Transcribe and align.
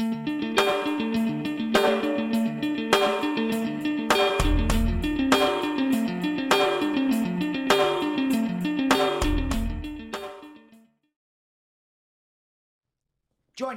Joining 0.00 0.24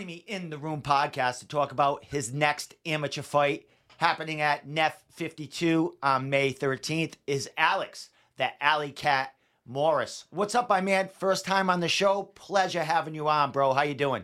me 0.08 0.24
in 0.28 0.50
the 0.50 0.58
room 0.58 0.82
podcast 0.82 1.40
to 1.40 1.48
talk 1.50 1.74
about 1.74 2.06
his 2.06 2.34
next 2.34 2.76
amateur 2.86 3.22
fight 3.22 3.68
happening 3.98 4.40
at 4.40 4.66
NEF 4.66 5.04
52 5.12 5.98
on 6.02 6.30
May 6.30 6.54
13th 6.54 7.16
is 7.28 7.50
Alex, 7.58 8.12
the 8.38 8.64
Alley 8.64 8.92
Cat 8.92 9.34
Morris. 9.66 10.24
What's 10.30 10.56
up, 10.56 10.70
my 10.70 10.80
man? 10.80 11.10
First 11.10 11.44
time 11.44 11.70
on 11.70 11.82
the 11.82 11.90
show. 11.90 12.24
Pleasure 12.24 12.84
having 12.84 13.14
you 13.14 13.28
on, 13.28 13.52
bro. 13.52 13.74
How 13.74 13.82
you 13.82 13.94
doing? 13.94 14.24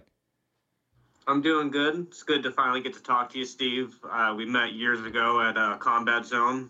I'm 1.28 1.42
doing 1.42 1.70
good. 1.70 2.08
It's 2.10 2.24
good 2.24 2.44
to 2.44 2.52
finally 2.52 2.82
get 2.82 2.94
to 2.96 3.04
talk 3.04 3.32
to 3.34 3.40
you, 3.40 3.46
Steve. 3.46 3.96
Uh, 4.10 4.34
we 4.36 4.46
met 4.46 4.74
years 4.74 5.02
ago 5.06 5.42
at 5.42 5.58
uh, 5.58 5.78
Combat 5.78 6.26
Zone. 6.26 6.70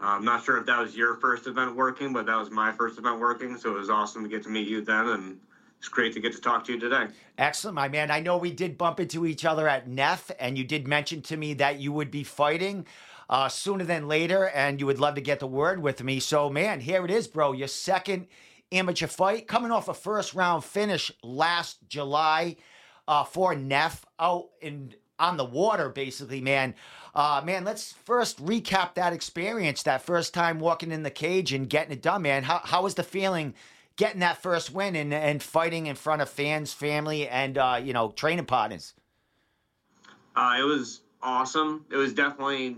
Uh, 0.00 0.06
I'm 0.06 0.24
not 0.24 0.44
sure 0.44 0.58
if 0.58 0.66
that 0.66 0.80
was 0.80 0.96
your 0.96 1.14
first 1.16 1.46
event 1.46 1.76
working, 1.76 2.12
but 2.12 2.26
that 2.26 2.36
was 2.36 2.50
my 2.50 2.72
first 2.72 2.98
event 2.98 3.20
working. 3.20 3.56
So 3.56 3.76
it 3.76 3.78
was 3.78 3.90
awesome 3.90 4.22
to 4.22 4.28
get 4.28 4.42
to 4.44 4.48
meet 4.48 4.66
you 4.66 4.82
then, 4.82 5.08
and 5.08 5.40
it's 5.78 5.88
great 5.88 6.12
to 6.14 6.20
get 6.20 6.32
to 6.32 6.40
talk 6.40 6.64
to 6.64 6.72
you 6.72 6.80
today. 6.80 7.06
Excellent, 7.38 7.74
my 7.74 7.88
man. 7.88 8.10
I 8.10 8.20
know 8.20 8.36
we 8.36 8.50
did 8.50 8.76
bump 8.76 8.98
into 8.98 9.26
each 9.26 9.44
other 9.44 9.68
at 9.68 9.86
NEF, 9.86 10.30
and 10.40 10.58
you 10.58 10.64
did 10.64 10.88
mention 10.88 11.22
to 11.22 11.36
me 11.36 11.54
that 11.54 11.78
you 11.78 11.92
would 11.92 12.10
be 12.10 12.24
fighting 12.24 12.86
uh, 13.28 13.48
sooner 13.48 13.84
than 13.84 14.08
later, 14.08 14.48
and 14.48 14.80
you 14.80 14.86
would 14.86 14.98
love 14.98 15.14
to 15.14 15.20
get 15.20 15.38
the 15.38 15.46
word 15.46 15.80
with 15.80 16.02
me. 16.02 16.18
So, 16.18 16.50
man, 16.50 16.80
here 16.80 17.04
it 17.04 17.10
is, 17.10 17.28
bro. 17.28 17.52
Your 17.52 17.68
second 17.68 18.26
amateur 18.72 19.06
fight, 19.06 19.46
coming 19.46 19.70
off 19.70 19.88
a 19.88 19.94
first 19.94 20.34
round 20.34 20.64
finish 20.64 21.12
last 21.22 21.78
July 21.88 22.56
uh, 23.10 23.24
for 23.24 23.56
NEF 23.56 24.06
out 24.20 24.50
in 24.62 24.94
on 25.18 25.36
the 25.36 25.44
water, 25.44 25.90
basically, 25.90 26.40
man. 26.40 26.74
Uh, 27.12 27.42
man, 27.44 27.64
let's 27.64 27.92
first 27.92 28.42
recap 28.42 28.94
that 28.94 29.12
experience, 29.12 29.82
that 29.82 30.00
first 30.00 30.32
time 30.32 30.60
walking 30.60 30.92
in 30.92 31.02
the 31.02 31.10
cage 31.10 31.52
and 31.52 31.68
getting 31.68 31.92
it 31.92 32.00
done, 32.00 32.22
man. 32.22 32.44
How, 32.44 32.60
how 32.64 32.84
was 32.84 32.94
the 32.94 33.02
feeling 33.02 33.54
getting 33.96 34.20
that 34.20 34.40
first 34.40 34.72
win 34.72 34.94
and, 34.94 35.12
and 35.12 35.42
fighting 35.42 35.88
in 35.88 35.96
front 35.96 36.22
of 36.22 36.30
fans, 36.30 36.72
family, 36.72 37.28
and, 37.28 37.58
uh, 37.58 37.80
you 37.82 37.92
know, 37.92 38.12
training 38.12 38.46
partners? 38.46 38.94
Uh, 40.36 40.56
it 40.58 40.62
was 40.62 41.02
awesome. 41.20 41.84
It 41.90 41.96
was 41.96 42.14
definitely 42.14 42.76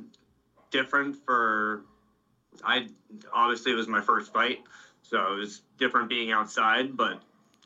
different 0.70 1.14
for, 1.24 1.84
I 2.64 2.88
obviously 3.32 3.72
it 3.72 3.76
was 3.76 3.86
my 3.86 4.00
first 4.00 4.32
fight, 4.32 4.60
so 5.02 5.34
it 5.34 5.38
was 5.38 5.62
different 5.78 6.08
being 6.08 6.32
outside, 6.32 6.96
but 6.96 7.22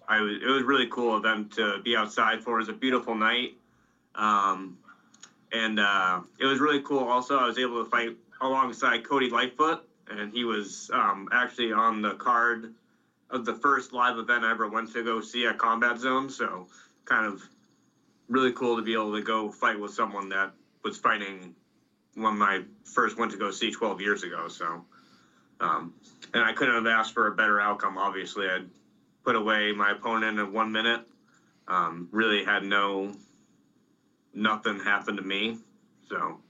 I 0.09 0.21
was, 0.21 0.37
it 0.43 0.47
was 0.47 0.63
really 0.63 0.87
cool 0.87 1.17
of 1.17 1.23
them 1.23 1.49
to 1.51 1.81
be 1.83 1.97
outside 1.97 2.43
for. 2.43 2.57
It 2.57 2.63
was 2.63 2.69
a 2.69 2.73
beautiful 2.73 3.15
night. 3.15 3.57
Um, 4.15 4.79
and 5.53 5.79
uh, 5.79 6.21
it 6.39 6.47
was 6.47 6.61
really 6.61 6.81
cool. 6.83 7.05
Also, 7.05 7.39
I 7.39 7.47
was 7.47 7.59
able 7.59 7.83
to 7.83 7.91
fight 7.91 8.17
alongside 8.41 9.07
Cody 9.09 9.31
Lightfoot, 9.31 9.87
and 10.11 10.33
he 10.33 10.45
was 10.45 10.91
um, 10.93 11.29
actually 11.33 11.73
on 11.73 12.03
the 12.03 12.15
card 12.15 12.75
of 13.31 13.45
the 13.45 13.55
first 13.55 13.93
live 13.93 14.19
event 14.19 14.45
I 14.45 14.51
ever 14.51 14.69
went 14.69 14.93
to 14.93 15.03
go 15.03 15.21
see 15.21 15.47
at 15.47 15.59
Combat 15.59 15.99
Zone. 15.99 16.31
So, 16.31 16.69
kind 17.05 17.27
of 17.27 17.43
really 18.29 18.53
cool 18.53 18.77
to 18.77 18.83
be 18.83 18.93
able 18.93 19.15
to 19.15 19.23
go 19.23 19.51
fight 19.51 19.79
with 19.79 19.93
someone 19.93 20.29
that 20.31 20.53
was 20.83 20.97
fighting 20.97 21.55
when 22.15 22.41
I 22.43 22.63
first 22.85 23.19
went 23.19 23.33
to 23.33 23.39
go 23.39 23.51
see 23.51 23.71
12 23.71 24.01
years 24.01 24.23
ago. 24.23 24.49
So, 24.49 24.85
um, 25.61 25.93
and 26.35 26.43
I 26.43 26.53
couldn't 26.53 26.75
have 26.75 26.87
asked 26.87 27.15
for 27.15 27.29
a 27.29 27.35
better 27.35 27.61
outcome. 27.61 27.99
Obviously, 27.99 28.47
I'd 28.49 28.67
put 29.27 29.35
away 29.35 29.73
my 29.73 29.91
opponent 29.91 30.39
in 30.39 30.53
one 30.53 30.71
minute. 30.71 31.01
Um, 31.67 32.09
really 32.13 32.45
had 32.45 32.63
no 32.63 33.13
nothing 34.33 34.79
happened 34.79 35.19
to 35.19 35.25
me. 35.25 35.59
So 36.09 36.41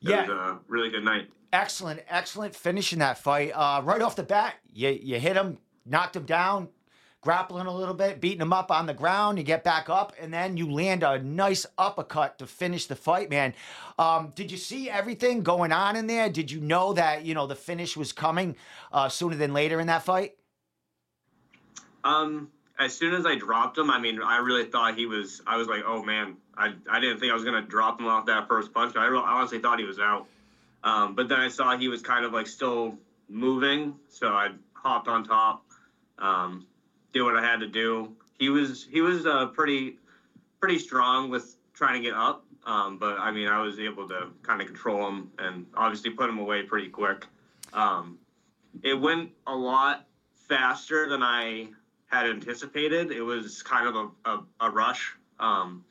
it 0.00 0.08
Yeah. 0.08 0.22
was 0.22 0.30
a 0.30 0.58
really 0.68 0.88
good 0.88 1.04
night. 1.04 1.30
Excellent, 1.52 2.00
excellent 2.08 2.56
finish 2.56 2.94
in 2.94 3.00
that 3.00 3.18
fight. 3.18 3.50
Uh, 3.54 3.82
right 3.84 4.00
off 4.00 4.16
the 4.16 4.22
bat, 4.22 4.54
you 4.72 4.88
you 4.88 5.20
hit 5.20 5.36
him, 5.36 5.58
knocked 5.84 6.16
him 6.16 6.24
down, 6.24 6.68
grappling 7.20 7.66
a 7.66 7.74
little 7.76 7.94
bit, 7.94 8.22
beating 8.22 8.40
him 8.40 8.54
up 8.54 8.70
on 8.70 8.86
the 8.86 8.94
ground. 8.94 9.36
You 9.36 9.44
get 9.44 9.62
back 9.62 9.90
up, 9.90 10.14
and 10.18 10.32
then 10.32 10.56
you 10.56 10.70
land 10.70 11.02
a 11.02 11.22
nice 11.22 11.66
uppercut 11.76 12.38
to 12.38 12.46
finish 12.46 12.86
the 12.86 12.96
fight, 12.96 13.28
man. 13.28 13.52
Um, 13.98 14.32
did 14.34 14.50
you 14.50 14.56
see 14.56 14.88
everything 14.88 15.42
going 15.42 15.72
on 15.72 15.94
in 15.96 16.06
there? 16.06 16.30
Did 16.30 16.50
you 16.50 16.60
know 16.60 16.94
that 16.94 17.26
you 17.26 17.34
know 17.34 17.46
the 17.46 17.54
finish 17.54 17.98
was 17.98 18.12
coming 18.12 18.56
uh, 18.92 19.10
sooner 19.10 19.36
than 19.36 19.52
later 19.52 19.78
in 19.78 19.88
that 19.88 20.04
fight? 20.04 20.36
Um, 22.04 22.50
as 22.78 22.94
soon 22.94 23.14
as 23.14 23.26
I 23.26 23.36
dropped 23.36 23.78
him, 23.78 23.90
I 23.90 23.98
mean, 23.98 24.20
I 24.22 24.38
really 24.38 24.64
thought 24.64 24.96
he 24.96 25.06
was. 25.06 25.40
I 25.46 25.56
was 25.56 25.68
like, 25.68 25.82
oh 25.86 26.02
man, 26.02 26.36
I, 26.56 26.72
I 26.90 27.00
didn't 27.00 27.20
think 27.20 27.30
I 27.30 27.34
was 27.34 27.44
gonna 27.44 27.62
drop 27.62 28.00
him 28.00 28.06
off 28.06 28.26
that 28.26 28.48
first 28.48 28.72
punch. 28.72 28.96
I, 28.96 29.06
honestly 29.06 29.58
thought 29.58 29.78
he 29.78 29.84
was 29.84 29.98
out. 29.98 30.26
Um, 30.84 31.14
but 31.14 31.28
then 31.28 31.38
I 31.38 31.48
saw 31.48 31.76
he 31.76 31.88
was 31.88 32.02
kind 32.02 32.24
of 32.24 32.32
like 32.32 32.46
still 32.46 32.98
moving, 33.28 33.94
so 34.08 34.28
I 34.28 34.48
hopped 34.72 35.08
on 35.08 35.24
top, 35.24 35.64
um, 36.18 36.66
did 37.12 37.22
what 37.22 37.36
I 37.36 37.42
had 37.42 37.60
to 37.60 37.68
do. 37.68 38.16
He 38.38 38.48
was 38.48 38.86
he 38.90 39.00
was 39.00 39.26
uh, 39.26 39.46
pretty 39.46 39.98
pretty 40.60 40.78
strong 40.78 41.30
with 41.30 41.56
trying 41.74 42.02
to 42.02 42.08
get 42.08 42.16
up, 42.16 42.44
um, 42.66 42.98
but 42.98 43.18
I 43.18 43.30
mean, 43.30 43.48
I 43.48 43.60
was 43.60 43.78
able 43.78 44.08
to 44.08 44.28
kind 44.42 44.60
of 44.60 44.66
control 44.66 45.06
him 45.08 45.30
and 45.38 45.66
obviously 45.74 46.10
put 46.10 46.28
him 46.28 46.38
away 46.38 46.62
pretty 46.62 46.88
quick. 46.88 47.26
Um, 47.72 48.18
it 48.82 48.94
went 48.94 49.30
a 49.46 49.54
lot 49.54 50.06
faster 50.48 51.08
than 51.08 51.22
I 51.22 51.68
had 52.12 52.26
anticipated. 52.26 53.10
It 53.10 53.22
was 53.22 53.62
kind 53.62 53.86
of 53.88 53.96
a, 53.96 54.30
a, 54.30 54.44
a 54.60 54.70
rush. 54.70 55.16
Um, 55.40 55.82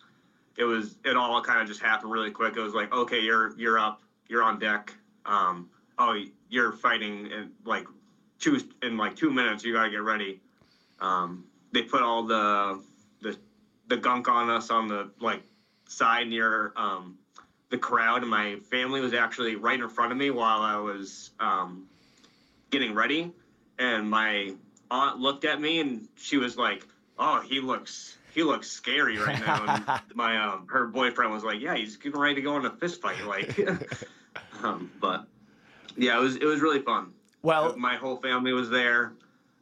it 0.56 0.64
was 0.64 0.98
it 1.04 1.18
all 1.18 1.42
kind 1.42 1.59
of 1.59 1.68
just 1.68 1.82
happened 1.82 2.12
really 2.12 2.30
quick. 2.30 2.56
It 2.56 2.62
was 2.62 2.74
like, 2.74 2.94
okay, 2.94 3.20
you're 3.20 3.54
you're 3.58 3.80
up, 3.80 4.02
you're 4.28 4.44
on 4.44 4.59
deck. 4.59 4.94
Um, 5.26 5.68
oh, 5.98 6.22
you're 6.50 6.72
fighting 6.72 7.28
in 7.28 7.50
like 7.66 7.88
two 8.40 8.59
in 8.84 8.98
like 8.98 9.16
two 9.16 9.32
minutes. 9.32 9.64
You 9.64 9.74
gotta 9.74 9.90
get 9.90 10.04
ready. 10.04 10.40
Um, 11.00 11.44
they 11.72 11.82
put 11.82 12.04
all 12.04 12.24
the 12.24 12.80
the 13.22 13.36
the 13.88 13.98
gunk 13.98 14.28
on 14.28 14.50
us 14.50 14.70
on 14.70 14.88
the 14.88 15.09
like 15.20 15.42
side 15.88 16.28
near 16.28 16.72
um, 16.76 17.18
the 17.70 17.78
crowd, 17.78 18.22
and 18.22 18.30
my 18.30 18.58
family 18.70 19.02
was 19.02 19.14
actually 19.14 19.56
right 19.56 19.80
in 19.80 19.90
front 19.90 20.12
of 20.12 20.18
me 20.18 20.30
while 20.30 20.62
I 20.62 20.78
was 20.78 21.32
um, 21.40 21.88
getting 22.70 22.94
ready. 22.94 23.32
And 23.80 24.08
my 24.08 24.53
aunt 24.91 25.19
looked 25.19 25.46
at 25.46 25.59
me, 25.59 25.79
and 25.79 26.07
she 26.16 26.38
was 26.38 26.57
like, 26.57 26.85
"Oh, 27.18 27.41
he 27.41 27.59
looks." 27.59 28.18
He 28.34 28.44
looks 28.44 28.72
scary 28.72 29.18
right 29.18 29.40
now, 29.41 29.66
and 29.66 30.02
my 30.16 30.38
um, 30.38 30.66
her 30.69 30.88
boyfriend 30.88 31.34
was 31.34 31.44
like, 31.44 31.59
"Yeah, 31.59 31.75
he's 31.75 31.97
getting 31.97 32.19
ready 32.19 32.35
to 32.35 32.41
go 32.41 32.56
in 32.57 32.66
a 32.66 32.69
fist 32.69 33.02
fight." 33.02 33.25
Like, 33.25 33.59
um, 34.63 34.90
but 35.02 35.25
yeah, 35.97 36.18
it 36.18 36.22
was 36.22 36.35
it 36.38 36.46
was 36.46 36.62
really 36.62 36.81
fun. 36.81 37.12
Well, 37.41 37.75
my 37.78 37.96
whole 37.96 38.18
family 38.18 38.53
was 38.53 38.69
there. 38.69 39.13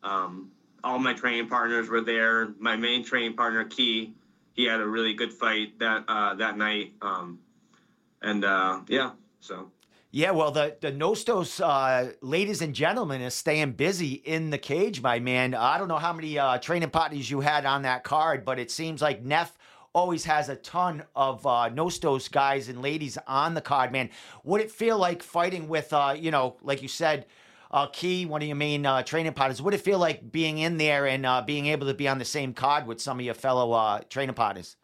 Um, 0.03 0.51
all 0.83 0.99
my 0.99 1.13
training 1.13 1.47
partners 1.47 1.89
were 1.89 2.01
there. 2.01 2.49
My 2.59 2.75
main 2.75 3.03
training 3.03 3.35
partner, 3.35 3.63
Key, 3.65 4.13
he 4.53 4.65
had 4.65 4.81
a 4.81 4.87
really 4.87 5.13
good 5.13 5.33
fight 5.33 5.79
that 5.79 6.03
uh, 6.07 6.35
that 6.35 6.57
night. 6.57 6.93
Um, 7.01 7.39
and 8.21 8.43
uh, 8.45 8.81
yeah, 8.87 9.11
so 9.39 9.71
Yeah, 10.11 10.31
well, 10.31 10.49
the 10.49 10.75
the 10.81 10.91
Nostos, 10.91 11.61
uh, 11.61 12.13
ladies 12.21 12.63
and 12.63 12.73
gentlemen, 12.73 13.21
is 13.21 13.35
staying 13.35 13.73
busy 13.73 14.13
in 14.13 14.49
the 14.49 14.57
cage, 14.57 15.03
my 15.03 15.19
man. 15.19 15.53
I 15.53 15.77
don't 15.77 15.87
know 15.87 15.97
how 15.99 16.13
many 16.13 16.39
uh, 16.39 16.57
training 16.57 16.89
partners 16.89 17.29
you 17.29 17.41
had 17.41 17.63
on 17.63 17.83
that 17.83 18.03
card, 18.03 18.43
but 18.43 18.57
it 18.57 18.71
seems 18.71 19.03
like 19.03 19.23
NEF 19.23 19.55
always 19.93 20.25
has 20.25 20.49
a 20.49 20.55
ton 20.55 21.03
of 21.15 21.45
uh, 21.45 21.69
Nostos 21.71 22.31
guys 22.31 22.69
and 22.69 22.81
ladies 22.81 23.19
on 23.27 23.53
the 23.53 23.61
card, 23.61 23.91
man. 23.91 24.09
Would 24.43 24.61
it 24.61 24.71
feel 24.71 24.97
like 24.97 25.21
fighting 25.21 25.67
with, 25.67 25.93
uh, 25.93 26.15
you 26.17 26.31
know, 26.31 26.57
like 26.63 26.81
you 26.81 26.87
said, 26.87 27.27
uh, 27.69 27.85
Key, 27.85 28.25
one 28.25 28.41
of 28.41 28.47
your 28.47 28.57
main 28.57 28.87
uh, 28.87 29.03
training 29.03 29.33
partners? 29.33 29.61
Would 29.61 29.75
it 29.75 29.81
feel 29.81 29.99
like 29.99 30.31
being 30.31 30.57
in 30.57 30.77
there 30.77 31.05
and 31.05 31.23
uh, 31.23 31.43
being 31.43 31.67
able 31.67 31.85
to 31.85 31.93
be 31.93 32.07
on 32.07 32.17
the 32.17 32.25
same 32.25 32.53
card 32.55 32.87
with 32.87 32.99
some 32.99 33.19
of 33.19 33.25
your 33.25 33.35
fellow 33.35 33.73
uh, 33.73 33.99
training 34.09 34.33
partners? 34.33 34.75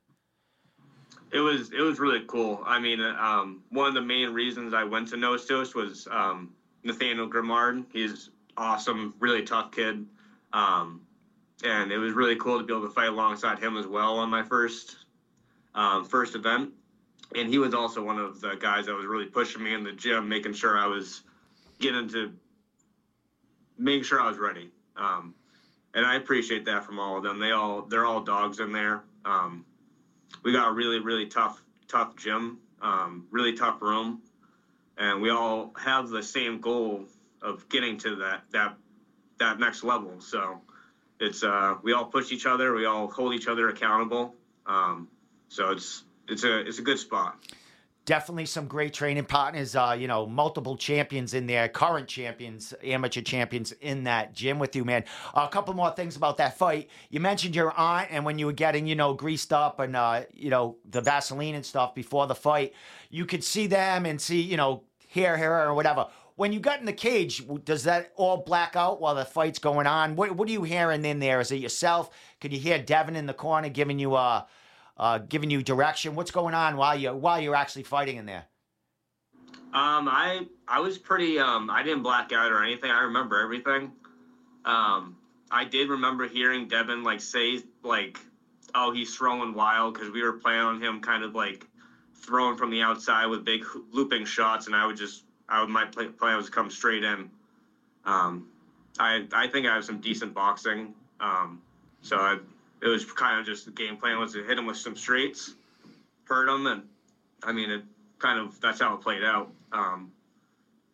It 1.35 1.41
was 1.41 1.71
it 1.73 1.81
was 1.81 1.99
really 1.99 2.23
cool. 2.27 2.63
I 2.65 2.79
mean, 2.79 3.01
um, 3.01 3.61
one 3.69 3.89
of 3.89 3.93
the 3.93 4.01
main 4.01 4.29
reasons 4.29 4.73
I 4.73 4.85
went 4.85 5.09
to 5.09 5.17
Nostos 5.17 5.75
was 5.75 6.07
um, 6.09 6.53
Nathaniel 6.83 7.29
Grimard. 7.29 7.83
He's 7.91 8.29
awesome, 8.55 9.13
really 9.19 9.43
tough 9.43 9.73
kid, 9.73 10.05
um, 10.53 11.01
and 11.65 11.91
it 11.91 11.97
was 11.97 12.13
really 12.13 12.37
cool 12.37 12.57
to 12.57 12.65
be 12.65 12.73
able 12.73 12.87
to 12.87 12.93
fight 12.93 13.09
alongside 13.09 13.59
him 13.59 13.75
as 13.75 13.85
well 13.85 14.17
on 14.17 14.29
my 14.29 14.43
first 14.43 14.95
um, 15.73 16.05
first 16.05 16.35
event. 16.35 16.69
And 17.35 17.49
he 17.49 17.57
was 17.57 17.73
also 17.73 18.01
one 18.01 18.17
of 18.17 18.39
the 18.39 18.55
guys 18.55 18.85
that 18.85 18.95
was 18.95 19.05
really 19.05 19.25
pushing 19.25 19.61
me 19.61 19.73
in 19.73 19.83
the 19.83 19.91
gym, 19.91 20.29
making 20.29 20.53
sure 20.53 20.77
I 20.77 20.87
was 20.87 21.23
getting 21.79 22.07
to 22.09 22.31
making 23.77 24.03
sure 24.03 24.21
I 24.21 24.29
was 24.29 24.37
ready. 24.37 24.71
Um, 24.95 25.35
and 25.93 26.05
I 26.05 26.15
appreciate 26.15 26.63
that 26.63 26.85
from 26.85 26.97
all 26.97 27.17
of 27.17 27.23
them. 27.23 27.39
They 27.39 27.51
all 27.51 27.81
they're 27.81 28.05
all 28.05 28.21
dogs 28.21 28.61
in 28.61 28.71
there. 28.71 29.03
Um, 29.25 29.65
we 30.43 30.51
got 30.51 30.69
a 30.69 30.71
really 30.71 30.99
really 30.99 31.27
tough 31.27 31.61
tough 31.87 32.15
gym, 32.15 32.59
um, 32.81 33.27
really 33.31 33.53
tough 33.53 33.81
room, 33.81 34.21
and 34.97 35.21
we 35.21 35.29
all 35.29 35.73
have 35.77 36.09
the 36.09 36.23
same 36.23 36.59
goal 36.59 37.05
of 37.41 37.67
getting 37.69 37.97
to 37.99 38.15
that 38.17 38.43
that 38.51 38.75
that 39.39 39.59
next 39.59 39.83
level. 39.83 40.19
So 40.19 40.61
it's 41.19 41.43
uh, 41.43 41.75
we 41.83 41.93
all 41.93 42.05
push 42.05 42.31
each 42.31 42.45
other, 42.45 42.73
we 42.73 42.85
all 42.85 43.07
hold 43.07 43.33
each 43.33 43.47
other 43.47 43.69
accountable. 43.69 44.35
Um, 44.65 45.07
so 45.49 45.71
it's 45.71 46.03
it's 46.27 46.43
a 46.43 46.59
it's 46.59 46.79
a 46.79 46.83
good 46.83 46.99
spot. 46.99 47.37
Definitely 48.05 48.45
some 48.45 48.67
great 48.67 48.93
training 48.93 49.25
partners. 49.25 49.75
Uh, 49.75 49.95
you 49.97 50.07
know, 50.07 50.27
multiple 50.27 50.77
champions 50.77 51.33
in 51.33 51.47
there, 51.47 51.67
current 51.67 52.07
champions, 52.07 52.73
amateur 52.83 53.21
champions 53.21 53.71
in 53.73 54.03
that 54.03 54.33
gym 54.33 54.59
with 54.59 54.75
you, 54.75 54.85
man. 54.85 55.03
a 55.33 55.47
couple 55.47 55.73
more 55.73 55.91
things 55.91 56.15
about 56.15 56.37
that 56.37 56.57
fight. 56.57 56.89
You 57.09 57.19
mentioned 57.19 57.55
your 57.55 57.71
aunt, 57.77 58.09
and 58.11 58.23
when 58.23 58.37
you 58.37 58.45
were 58.45 58.53
getting, 58.53 58.85
you 58.85 58.95
know, 58.95 59.13
greased 59.13 59.51
up 59.51 59.79
and 59.79 59.95
uh, 59.95 60.23
you 60.33 60.51
know 60.51 60.77
the 60.89 61.01
Vaseline 61.01 61.55
and 61.55 61.65
stuff 61.65 61.95
before 61.95 62.27
the 62.27 62.35
fight, 62.35 62.73
you 63.09 63.25
could 63.25 63.43
see 63.43 63.65
them 63.67 64.05
and 64.05 64.21
see, 64.21 64.41
you 64.41 64.57
know, 64.57 64.83
hair, 65.09 65.35
hair, 65.35 65.67
or 65.67 65.73
whatever 65.73 66.07
when 66.35 66.51
you 66.51 66.59
got 66.59 66.79
in 66.79 66.85
the 66.85 66.93
cage, 66.93 67.43
does 67.63 67.85
that 67.85 68.11
all 68.15 68.37
black 68.37 68.75
out 68.75 68.99
while 68.99 69.15
the 69.15 69.25
fight's 69.25 69.59
going 69.59 69.87
on? 69.87 70.15
What 70.15 70.31
What 70.33 70.47
are 70.49 70.51
you 70.51 70.63
hearing 70.63 71.05
in 71.05 71.19
there? 71.19 71.39
Is 71.39 71.51
it 71.51 71.61
yourself? 71.61 72.09
Could 72.41 72.53
you 72.53 72.59
hear 72.59 72.77
Devin 72.77 73.15
in 73.15 73.25
the 73.25 73.33
corner 73.33 73.69
giving 73.69 73.99
you 73.99 74.15
uh, 74.15 74.43
uh 74.97 75.19
giving 75.19 75.49
you 75.49 75.61
direction? 75.63 76.15
What's 76.15 76.31
going 76.31 76.53
on 76.53 76.77
while 76.77 76.97
you 76.97 77.13
while 77.13 77.39
you're 77.39 77.55
actually 77.55 77.83
fighting 77.83 78.17
in 78.17 78.25
there? 78.25 78.45
Um, 79.73 80.07
I 80.07 80.47
I 80.67 80.79
was 80.79 80.97
pretty 80.97 81.37
um 81.39 81.69
I 81.69 81.83
didn't 81.83 82.03
black 82.03 82.31
out 82.31 82.51
or 82.51 82.63
anything. 82.63 82.91
I 82.91 83.03
remember 83.03 83.41
everything. 83.41 83.91
Um, 84.63 85.17
I 85.51 85.65
did 85.65 85.89
remember 85.89 86.27
hearing 86.27 86.67
Devin 86.67 87.03
like 87.03 87.21
say 87.21 87.61
like, 87.83 88.19
"Oh, 88.73 88.91
he's 88.91 89.15
throwing 89.15 89.53
wild" 89.53 89.93
because 89.93 90.09
we 90.11 90.23
were 90.23 90.33
playing 90.33 90.61
on 90.61 90.81
him 90.81 91.01
kind 91.01 91.23
of 91.23 91.35
like 91.35 91.67
throwing 92.15 92.57
from 92.57 92.71
the 92.71 92.81
outside 92.81 93.27
with 93.27 93.45
big 93.45 93.65
looping 93.91 94.25
shots, 94.25 94.67
and 94.67 94.75
I 94.75 94.85
would 94.85 94.97
just 94.97 95.23
I 95.47 95.61
would, 95.61 95.69
my 95.69 95.85
plan 95.85 96.37
was 96.37 96.49
come 96.49 96.69
straight 96.71 97.03
in. 97.03 97.29
Um, 98.05 98.47
I 98.97 99.27
I 99.33 99.47
think 99.47 99.67
I 99.67 99.75
have 99.75 99.85
some 99.85 99.99
decent 99.99 100.33
boxing, 100.33 100.93
um, 101.19 101.61
so 102.01 102.17
I, 102.17 102.37
it 102.85 102.89
was 102.89 103.03
kind 103.03 103.39
of 103.39 103.45
just 103.47 103.65
the 103.65 103.71
game 103.71 103.97
plan 103.97 104.19
was 104.19 104.33
to 104.33 104.43
hit 104.43 104.59
him 104.59 104.67
with 104.67 104.77
some 104.77 104.95
straights, 104.95 105.55
hurt 106.25 106.47
him, 106.47 106.67
and 106.67 106.83
I 107.43 107.51
mean 107.51 107.71
it 107.71 107.83
kind 108.19 108.39
of 108.39 108.61
that's 108.61 108.79
how 108.79 108.93
it 108.93 109.01
played 109.01 109.23
out. 109.23 109.51
Um, 109.71 110.11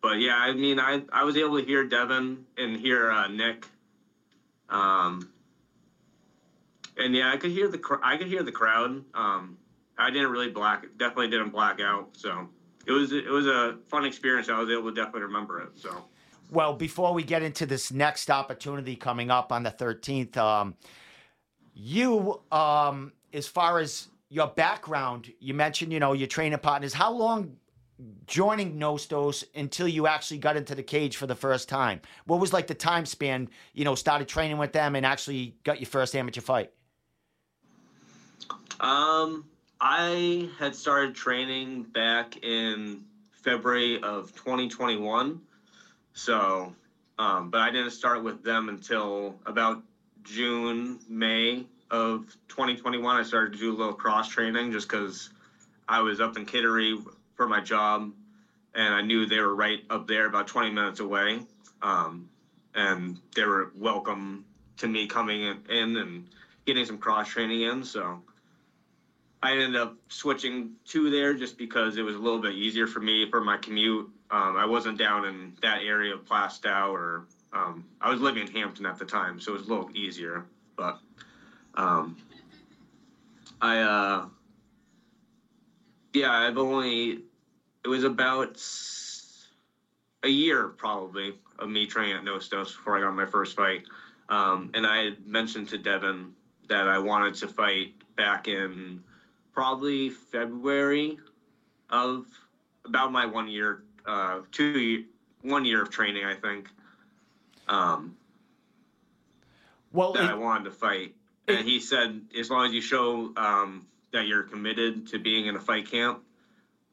but 0.00 0.18
yeah, 0.18 0.36
I 0.36 0.52
mean 0.54 0.80
I 0.80 1.02
I 1.12 1.24
was 1.24 1.36
able 1.36 1.60
to 1.60 1.64
hear 1.64 1.84
Devin 1.84 2.46
and 2.56 2.76
hear 2.80 3.10
uh, 3.10 3.28
Nick. 3.28 3.66
Um, 4.70 5.28
and 6.96 7.14
yeah, 7.14 7.30
I 7.30 7.36
could 7.36 7.50
hear 7.50 7.68
the 7.68 7.80
I 8.02 8.16
could 8.16 8.26
hear 8.28 8.42
the 8.42 8.52
crowd. 8.52 9.04
Um, 9.12 9.58
I 9.98 10.10
didn't 10.10 10.30
really 10.30 10.50
black, 10.50 10.86
definitely 10.96 11.28
didn't 11.28 11.50
black 11.50 11.78
out. 11.80 12.08
So 12.16 12.48
it 12.86 12.92
was 12.92 13.12
it 13.12 13.28
was 13.28 13.46
a 13.46 13.76
fun 13.88 14.06
experience. 14.06 14.48
I 14.48 14.58
was 14.58 14.70
able 14.70 14.88
to 14.88 14.94
definitely 14.94 15.22
remember 15.22 15.60
it. 15.60 15.72
So. 15.76 16.04
Well, 16.50 16.74
before 16.74 17.14
we 17.14 17.22
get 17.22 17.42
into 17.42 17.64
this 17.64 17.92
next 17.92 18.30
opportunity 18.30 18.94
coming 18.94 19.30
up 19.30 19.52
on 19.52 19.62
the 19.62 19.70
13th, 19.70 20.36
um, 20.36 20.74
you, 21.74 22.40
um, 22.50 23.12
as 23.32 23.46
far 23.46 23.78
as 23.78 24.08
your 24.28 24.48
background, 24.48 25.32
you 25.40 25.54
mentioned, 25.54 25.92
you 25.92 26.00
know, 26.00 26.12
your 26.12 26.28
training 26.28 26.58
partners. 26.58 26.92
How 26.92 27.12
long 27.12 27.56
joining 28.26 28.78
Nostos 28.78 29.44
until 29.54 29.86
you 29.86 30.06
actually 30.06 30.38
got 30.38 30.56
into 30.56 30.74
the 30.74 30.82
cage 30.82 31.16
for 31.16 31.26
the 31.26 31.34
first 31.34 31.68
time? 31.68 32.00
What 32.26 32.40
was 32.40 32.52
like 32.52 32.66
the 32.66 32.74
time 32.74 33.06
span, 33.06 33.48
you 33.74 33.84
know, 33.84 33.94
started 33.94 34.28
training 34.28 34.58
with 34.58 34.72
them 34.72 34.96
and 34.96 35.04
actually 35.04 35.54
got 35.64 35.80
your 35.80 35.88
first 35.88 36.14
amateur 36.16 36.40
fight? 36.40 36.70
Um, 38.80 39.44
I 39.80 40.48
had 40.58 40.74
started 40.74 41.14
training 41.14 41.84
back 41.84 42.42
in 42.42 43.04
February 43.30 44.02
of 44.02 44.34
2021. 44.34 45.40
So, 46.14 46.74
um, 47.18 47.50
but 47.50 47.60
I 47.60 47.70
didn't 47.70 47.90
start 47.90 48.22
with 48.22 48.42
them 48.42 48.68
until 48.68 49.34
about 49.46 49.82
June, 50.22 50.98
May 51.08 51.66
of 51.90 52.26
2021. 52.48 53.16
I 53.16 53.22
started 53.22 53.52
to 53.54 53.58
do 53.58 53.72
a 53.72 53.76
little 53.76 53.92
cross 53.92 54.28
training 54.28 54.72
just 54.72 54.88
because 54.88 55.30
I 55.88 56.00
was 56.00 56.20
up 56.20 56.36
in 56.36 56.46
Kittery 56.46 56.98
for 57.34 57.46
my 57.46 57.60
job 57.60 58.10
and 58.74 58.94
I 58.94 59.02
knew 59.02 59.26
they 59.26 59.40
were 59.40 59.54
right 59.54 59.80
up 59.90 60.06
there, 60.06 60.26
about 60.26 60.46
20 60.46 60.70
minutes 60.70 61.00
away. 61.00 61.40
Um, 61.82 62.28
and 62.74 63.18
they 63.34 63.44
were 63.44 63.72
welcome 63.74 64.44
to 64.78 64.88
me 64.88 65.06
coming 65.06 65.42
in 65.68 65.96
and 65.96 66.28
getting 66.64 66.84
some 66.86 66.98
cross 66.98 67.28
training 67.28 67.62
in. 67.62 67.84
So, 67.84 68.22
I 69.42 69.52
ended 69.52 69.76
up 69.76 69.96
switching 70.08 70.70
to 70.86 71.10
there 71.10 71.34
just 71.34 71.58
because 71.58 71.96
it 71.96 72.02
was 72.02 72.14
a 72.14 72.18
little 72.18 72.40
bit 72.40 72.54
easier 72.54 72.86
for 72.86 73.00
me 73.00 73.28
for 73.28 73.42
my 73.42 73.56
commute. 73.56 74.08
Um, 74.30 74.56
I 74.56 74.64
wasn't 74.64 74.98
down 74.98 75.26
in 75.26 75.54
that 75.62 75.82
area 75.82 76.14
of 76.14 76.24
Plaistow 76.24 76.90
or 76.90 77.26
um, 77.52 77.84
I 78.00 78.10
was 78.10 78.20
living 78.20 78.46
in 78.46 78.52
Hampton 78.52 78.86
at 78.86 78.98
the 78.98 79.04
time, 79.04 79.40
so 79.40 79.52
it 79.52 79.58
was 79.58 79.66
a 79.66 79.70
little 79.70 79.90
easier. 79.94 80.44
But 80.76 80.98
um, 81.74 82.16
I, 83.60 83.78
uh, 83.80 84.26
yeah, 86.12 86.32
I've 86.32 86.58
only, 86.58 87.20
it 87.84 87.88
was 87.88 88.04
about 88.04 88.60
a 90.22 90.28
year 90.28 90.68
probably 90.68 91.34
of 91.58 91.68
me 91.68 91.86
training 91.86 92.16
at 92.16 92.24
Nostos 92.24 92.74
before 92.74 92.96
I 92.96 93.00
got 93.00 93.14
my 93.14 93.26
first 93.26 93.56
fight. 93.56 93.82
Um, 94.28 94.70
and 94.74 94.86
I 94.86 95.04
had 95.04 95.26
mentioned 95.26 95.68
to 95.70 95.78
Devin 95.78 96.32
that 96.68 96.88
I 96.88 96.98
wanted 96.98 97.34
to 97.34 97.48
fight 97.48 97.94
back 98.16 98.48
in 98.48 99.02
probably 99.52 100.10
February 100.10 101.18
of 101.90 102.26
about 102.84 103.12
my 103.12 103.26
one 103.26 103.48
year, 103.48 103.82
uh, 104.06 104.40
two 104.50 105.04
one 105.42 105.64
year 105.64 105.82
of 105.82 105.90
training, 105.90 106.24
I 106.24 106.34
think. 106.34 106.68
Um, 107.68 108.16
well, 109.92 110.12
that 110.12 110.24
it, 110.24 110.30
I 110.30 110.34
wanted 110.34 110.64
to 110.64 110.70
fight, 110.70 111.14
it, 111.46 111.58
and 111.58 111.68
he 111.68 111.80
said, 111.80 112.20
as 112.38 112.50
long 112.50 112.66
as 112.66 112.72
you 112.72 112.80
show 112.80 113.32
um, 113.36 113.86
that 114.12 114.26
you're 114.26 114.42
committed 114.42 115.08
to 115.08 115.18
being 115.18 115.46
in 115.46 115.56
a 115.56 115.60
fight 115.60 115.90
camp, 115.90 116.22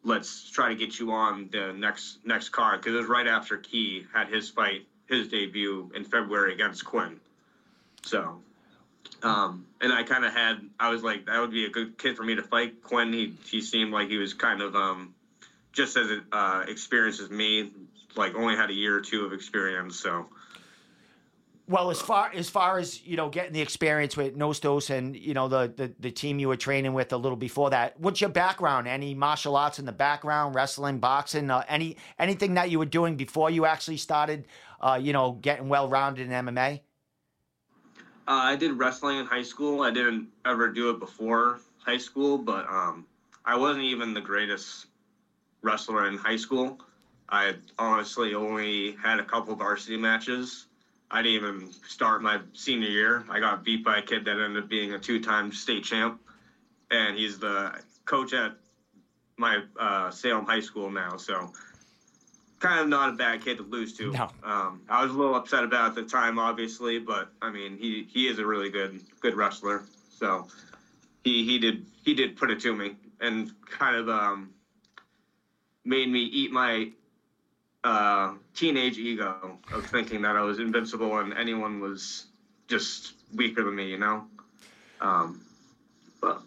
let's 0.03 0.49
try 0.49 0.69
to 0.69 0.75
get 0.75 0.99
you 0.99 1.11
on 1.11 1.49
the 1.51 1.73
next 1.73 2.19
next 2.25 2.49
card 2.49 2.81
because 2.81 2.93
it 2.93 2.97
was 2.97 3.07
right 3.07 3.27
after 3.27 3.57
Key 3.57 4.05
had 4.13 4.29
his 4.29 4.49
fight, 4.49 4.87
his 5.07 5.27
debut 5.27 5.91
in 5.95 6.03
February 6.03 6.53
against 6.53 6.85
Quinn. 6.85 7.19
So 8.03 8.39
um, 9.21 9.65
and 9.81 9.91
I 9.91 10.03
kind 10.03 10.23
of 10.23 10.33
had, 10.33 10.59
I 10.79 10.89
was 10.89 11.03
like, 11.03 11.25
that 11.25 11.39
would 11.39 11.51
be 11.51 11.65
a 11.65 11.69
good 11.69 11.97
kid 11.97 12.15
for 12.15 12.23
me 12.23 12.35
to 12.35 12.43
fight. 12.43 12.81
Quinn, 12.83 13.11
he, 13.11 13.33
he 13.45 13.61
seemed 13.61 13.91
like 13.91 14.07
he 14.07 14.17
was 14.17 14.33
kind 14.33 14.61
of 14.61 14.75
um, 14.75 15.13
just 15.73 15.97
as 15.97 16.09
uh, 16.31 16.63
experienced 16.67 17.21
as 17.21 17.29
me, 17.29 17.71
like 18.15 18.35
only 18.35 18.55
had 18.55 18.69
a 18.69 18.73
year 18.73 18.95
or 18.95 19.01
two 19.01 19.25
of 19.25 19.33
experience. 19.33 19.99
So, 19.99 20.27
well, 21.69 21.91
as 21.91 22.01
far 22.01 22.31
as 22.33 22.49
far 22.49 22.79
as 22.79 23.05
you 23.05 23.15
know, 23.15 23.29
getting 23.29 23.53
the 23.53 23.61
experience 23.61 24.17
with 24.17 24.35
Nostos 24.35 24.89
and 24.89 25.15
you 25.15 25.35
know 25.35 25.47
the, 25.47 25.71
the 25.75 25.93
the 25.99 26.09
team 26.09 26.39
you 26.39 26.47
were 26.47 26.57
training 26.57 26.93
with 26.93 27.13
a 27.13 27.17
little 27.17 27.37
before 27.37 27.69
that. 27.69 27.97
What's 27.99 28.19
your 28.19 28.31
background? 28.31 28.87
Any 28.87 29.13
martial 29.13 29.55
arts 29.55 29.77
in 29.77 29.85
the 29.85 29.91
background? 29.91 30.55
Wrestling, 30.55 30.97
boxing, 30.97 31.51
uh, 31.51 31.63
any 31.69 31.95
anything 32.17 32.55
that 32.55 32.71
you 32.71 32.79
were 32.79 32.87
doing 32.87 33.15
before 33.15 33.51
you 33.51 33.65
actually 33.65 33.97
started, 33.97 34.47
uh, 34.81 34.99
you 34.99 35.13
know, 35.13 35.33
getting 35.33 35.69
well 35.69 35.87
rounded 35.87 36.31
in 36.31 36.33
MMA? 36.33 36.81
Uh, 38.27 38.31
I 38.31 38.55
did 38.55 38.73
wrestling 38.73 39.19
in 39.19 39.27
high 39.27 39.43
school. 39.43 39.83
I 39.83 39.91
didn't 39.91 40.27
ever 40.45 40.69
do 40.69 40.89
it 40.89 40.99
before 40.99 41.59
high 41.77 41.99
school, 41.99 42.39
but 42.39 42.67
um, 42.67 43.05
I 43.45 43.55
wasn't 43.55 43.85
even 43.85 44.15
the 44.15 44.21
greatest 44.21 44.87
wrestler 45.61 46.07
in 46.07 46.17
high 46.17 46.35
school. 46.35 46.79
I 47.29 47.53
honestly 47.77 48.33
only 48.33 48.93
had 48.93 49.19
a 49.19 49.23
couple 49.23 49.53
of 49.53 49.59
varsity 49.59 49.97
matches. 49.97 50.65
I 51.11 51.21
didn't 51.21 51.35
even 51.35 51.73
start 51.87 52.21
my 52.21 52.39
senior 52.53 52.89
year. 52.89 53.25
I 53.29 53.39
got 53.39 53.63
beat 53.63 53.83
by 53.83 53.97
a 53.97 54.01
kid 54.01 54.25
that 54.25 54.39
ended 54.39 54.63
up 54.63 54.69
being 54.69 54.93
a 54.93 54.99
two-time 54.99 55.51
state 55.51 55.83
champ, 55.83 56.21
and 56.91 57.17
he's 57.17 57.39
the 57.39 57.81
coach 58.05 58.33
at 58.33 58.53
my 59.37 59.63
uh, 59.79 60.11
Salem 60.11 60.45
High 60.45 60.59
School 60.59 60.91
now. 60.91 61.17
So 61.17 61.51
kind 62.59 62.81
of 62.81 62.87
not 62.87 63.09
a 63.09 63.13
bad 63.13 63.43
kid 63.43 63.57
to 63.57 63.63
lose 63.63 63.93
to. 63.97 64.11
No. 64.11 64.29
Um, 64.43 64.81
I 64.89 65.03
was 65.03 65.11
a 65.11 65.17
little 65.17 65.35
upset 65.35 65.63
about 65.63 65.89
at 65.89 65.95
the 65.95 66.03
time, 66.03 66.37
obviously, 66.37 66.99
but 66.99 67.31
I 67.41 67.49
mean, 67.49 67.77
he 67.77 68.07
he 68.09 68.27
is 68.27 68.37
a 68.39 68.45
really 68.45 68.69
good 68.69 69.01
good 69.21 69.35
wrestler. 69.35 69.83
So 70.09 70.47
he 71.23 71.43
he 71.43 71.57
did 71.57 71.85
he 72.03 72.13
did 72.13 72.35
put 72.35 72.51
it 72.51 72.59
to 72.61 72.75
me 72.75 72.95
and 73.21 73.51
kind 73.65 73.95
of 73.95 74.09
um, 74.09 74.51
made 75.85 76.09
me 76.09 76.21
eat 76.21 76.51
my 76.51 76.91
uh, 77.83 78.33
teenage 78.53 78.97
ego 78.97 79.57
of 79.73 79.85
thinking 79.85 80.21
that 80.23 80.35
I 80.35 80.41
was 80.41 80.59
invincible 80.59 81.19
and 81.19 81.33
anyone 81.33 81.79
was 81.79 82.25
just 82.67 83.13
weaker 83.33 83.63
than 83.63 83.75
me, 83.75 83.89
you 83.89 83.97
know. 83.97 84.25
Um, 85.01 85.41
but 86.21 86.41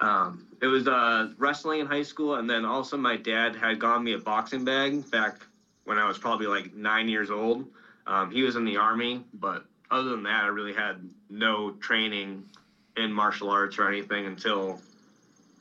um, 0.00 0.46
it 0.60 0.66
was 0.66 0.88
uh, 0.88 1.30
wrestling 1.38 1.80
in 1.80 1.86
high 1.86 2.02
school, 2.02 2.34
and 2.36 2.50
then 2.50 2.64
also 2.64 2.96
my 2.96 3.16
dad 3.16 3.54
had 3.54 3.78
gotten 3.78 4.04
me 4.04 4.14
a 4.14 4.18
boxing 4.18 4.64
bag 4.64 5.08
back 5.10 5.46
when 5.84 5.98
I 5.98 6.06
was 6.06 6.18
probably 6.18 6.46
like 6.46 6.74
nine 6.74 7.08
years 7.08 7.30
old. 7.30 7.66
Um, 8.06 8.30
he 8.30 8.42
was 8.42 8.56
in 8.56 8.64
the 8.64 8.76
army, 8.76 9.24
but 9.34 9.64
other 9.90 10.10
than 10.10 10.24
that, 10.24 10.44
I 10.44 10.48
really 10.48 10.74
had 10.74 10.96
no 11.30 11.72
training 11.72 12.44
in 12.96 13.12
martial 13.12 13.50
arts 13.50 13.78
or 13.78 13.88
anything 13.88 14.26
until 14.26 14.80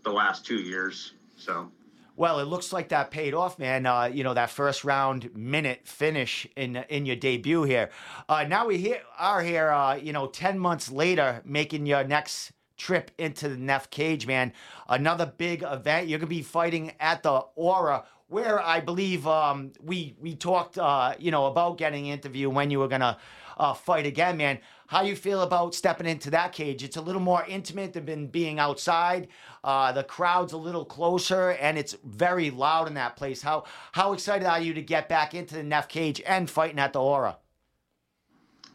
the 0.03 0.11
last 0.11 0.45
two 0.45 0.57
years. 0.57 1.13
So. 1.37 1.71
Well, 2.17 2.39
it 2.39 2.45
looks 2.45 2.73
like 2.73 2.89
that 2.89 3.11
paid 3.11 3.35
off, 3.35 3.59
man. 3.59 3.85
Uh, 3.85 4.05
you 4.05 4.23
know 4.23 4.33
that 4.33 4.49
first 4.49 4.83
round 4.83 5.29
minute 5.35 5.81
finish 5.87 6.47
in 6.55 6.77
in 6.89 7.05
your 7.05 7.15
debut 7.15 7.61
here. 7.61 7.91
Uh, 8.27 8.43
now 8.43 8.65
we 8.65 8.79
here, 8.79 9.01
are 9.19 9.43
here, 9.43 9.69
uh, 9.69 9.95
you 9.95 10.13
know, 10.13 10.25
ten 10.25 10.57
months 10.57 10.91
later, 10.91 11.43
making 11.45 11.85
your 11.85 12.03
next 12.03 12.53
trip 12.75 13.11
into 13.19 13.49
the 13.49 13.57
NEF 13.57 13.91
Cage, 13.91 14.25
man. 14.25 14.51
Another 14.89 15.31
big 15.37 15.61
event. 15.61 16.07
You're 16.07 16.17
gonna 16.17 16.27
be 16.27 16.41
fighting 16.41 16.91
at 16.99 17.21
the 17.21 17.43
Aura, 17.55 18.03
where 18.29 18.59
I 18.59 18.79
believe 18.79 19.27
um, 19.27 19.73
we 19.79 20.15
we 20.19 20.33
talked, 20.35 20.79
uh, 20.79 21.13
you 21.19 21.29
know, 21.29 21.45
about 21.45 21.77
getting 21.77 22.07
an 22.07 22.13
interview 22.13 22.49
when 22.49 22.71
you 22.71 22.79
were 22.79 22.87
gonna 22.87 23.19
uh, 23.59 23.75
fight 23.75 24.07
again, 24.07 24.37
man. 24.37 24.57
How 24.87 25.01
you 25.01 25.17
feel 25.17 25.41
about 25.41 25.75
stepping 25.75 26.07
into 26.07 26.29
that 26.31 26.53
cage? 26.53 26.81
It's 26.81 26.95
a 26.95 27.01
little 27.01 27.21
more 27.21 27.45
intimate 27.45 27.91
than 27.91 28.27
being 28.27 28.57
outside. 28.57 29.27
Uh, 29.61 29.91
the 29.91 30.03
crowd's 30.03 30.53
a 30.53 30.57
little 30.57 30.85
closer, 30.85 31.51
and 31.51 31.77
it's 31.77 31.97
very 32.05 32.49
loud 32.49 32.87
in 32.87 32.93
that 32.93 33.17
place. 33.17 33.41
How 33.41 33.65
how 33.91 34.13
excited 34.13 34.47
are 34.47 34.61
you 34.61 34.73
to 34.73 34.81
get 34.81 35.09
back 35.09 35.33
into 35.33 35.55
the 35.55 35.63
NEF 35.63 35.89
Cage 35.89 36.21
and 36.25 36.49
fighting 36.49 36.79
at 36.79 36.93
the 36.93 37.01
Aura? 37.01 37.37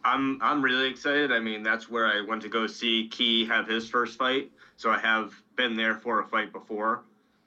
I'm 0.05 0.39
I'm 0.43 0.63
really 0.63 0.89
excited. 0.91 1.33
I 1.33 1.39
mean, 1.39 1.63
that's 1.63 1.89
where 1.89 2.07
I 2.07 2.21
went 2.21 2.43
to 2.43 2.49
go 2.51 2.67
see 2.67 3.09
Key 3.09 3.47
have 3.47 3.67
his 3.67 3.89
first 3.89 4.19
fight, 4.19 4.51
so 4.77 4.91
I 4.91 4.99
have 4.99 5.33
been 5.57 5.77
there 5.77 5.95
for 5.95 6.21
a 6.21 6.25
fight 6.27 6.53
before. 6.53 7.05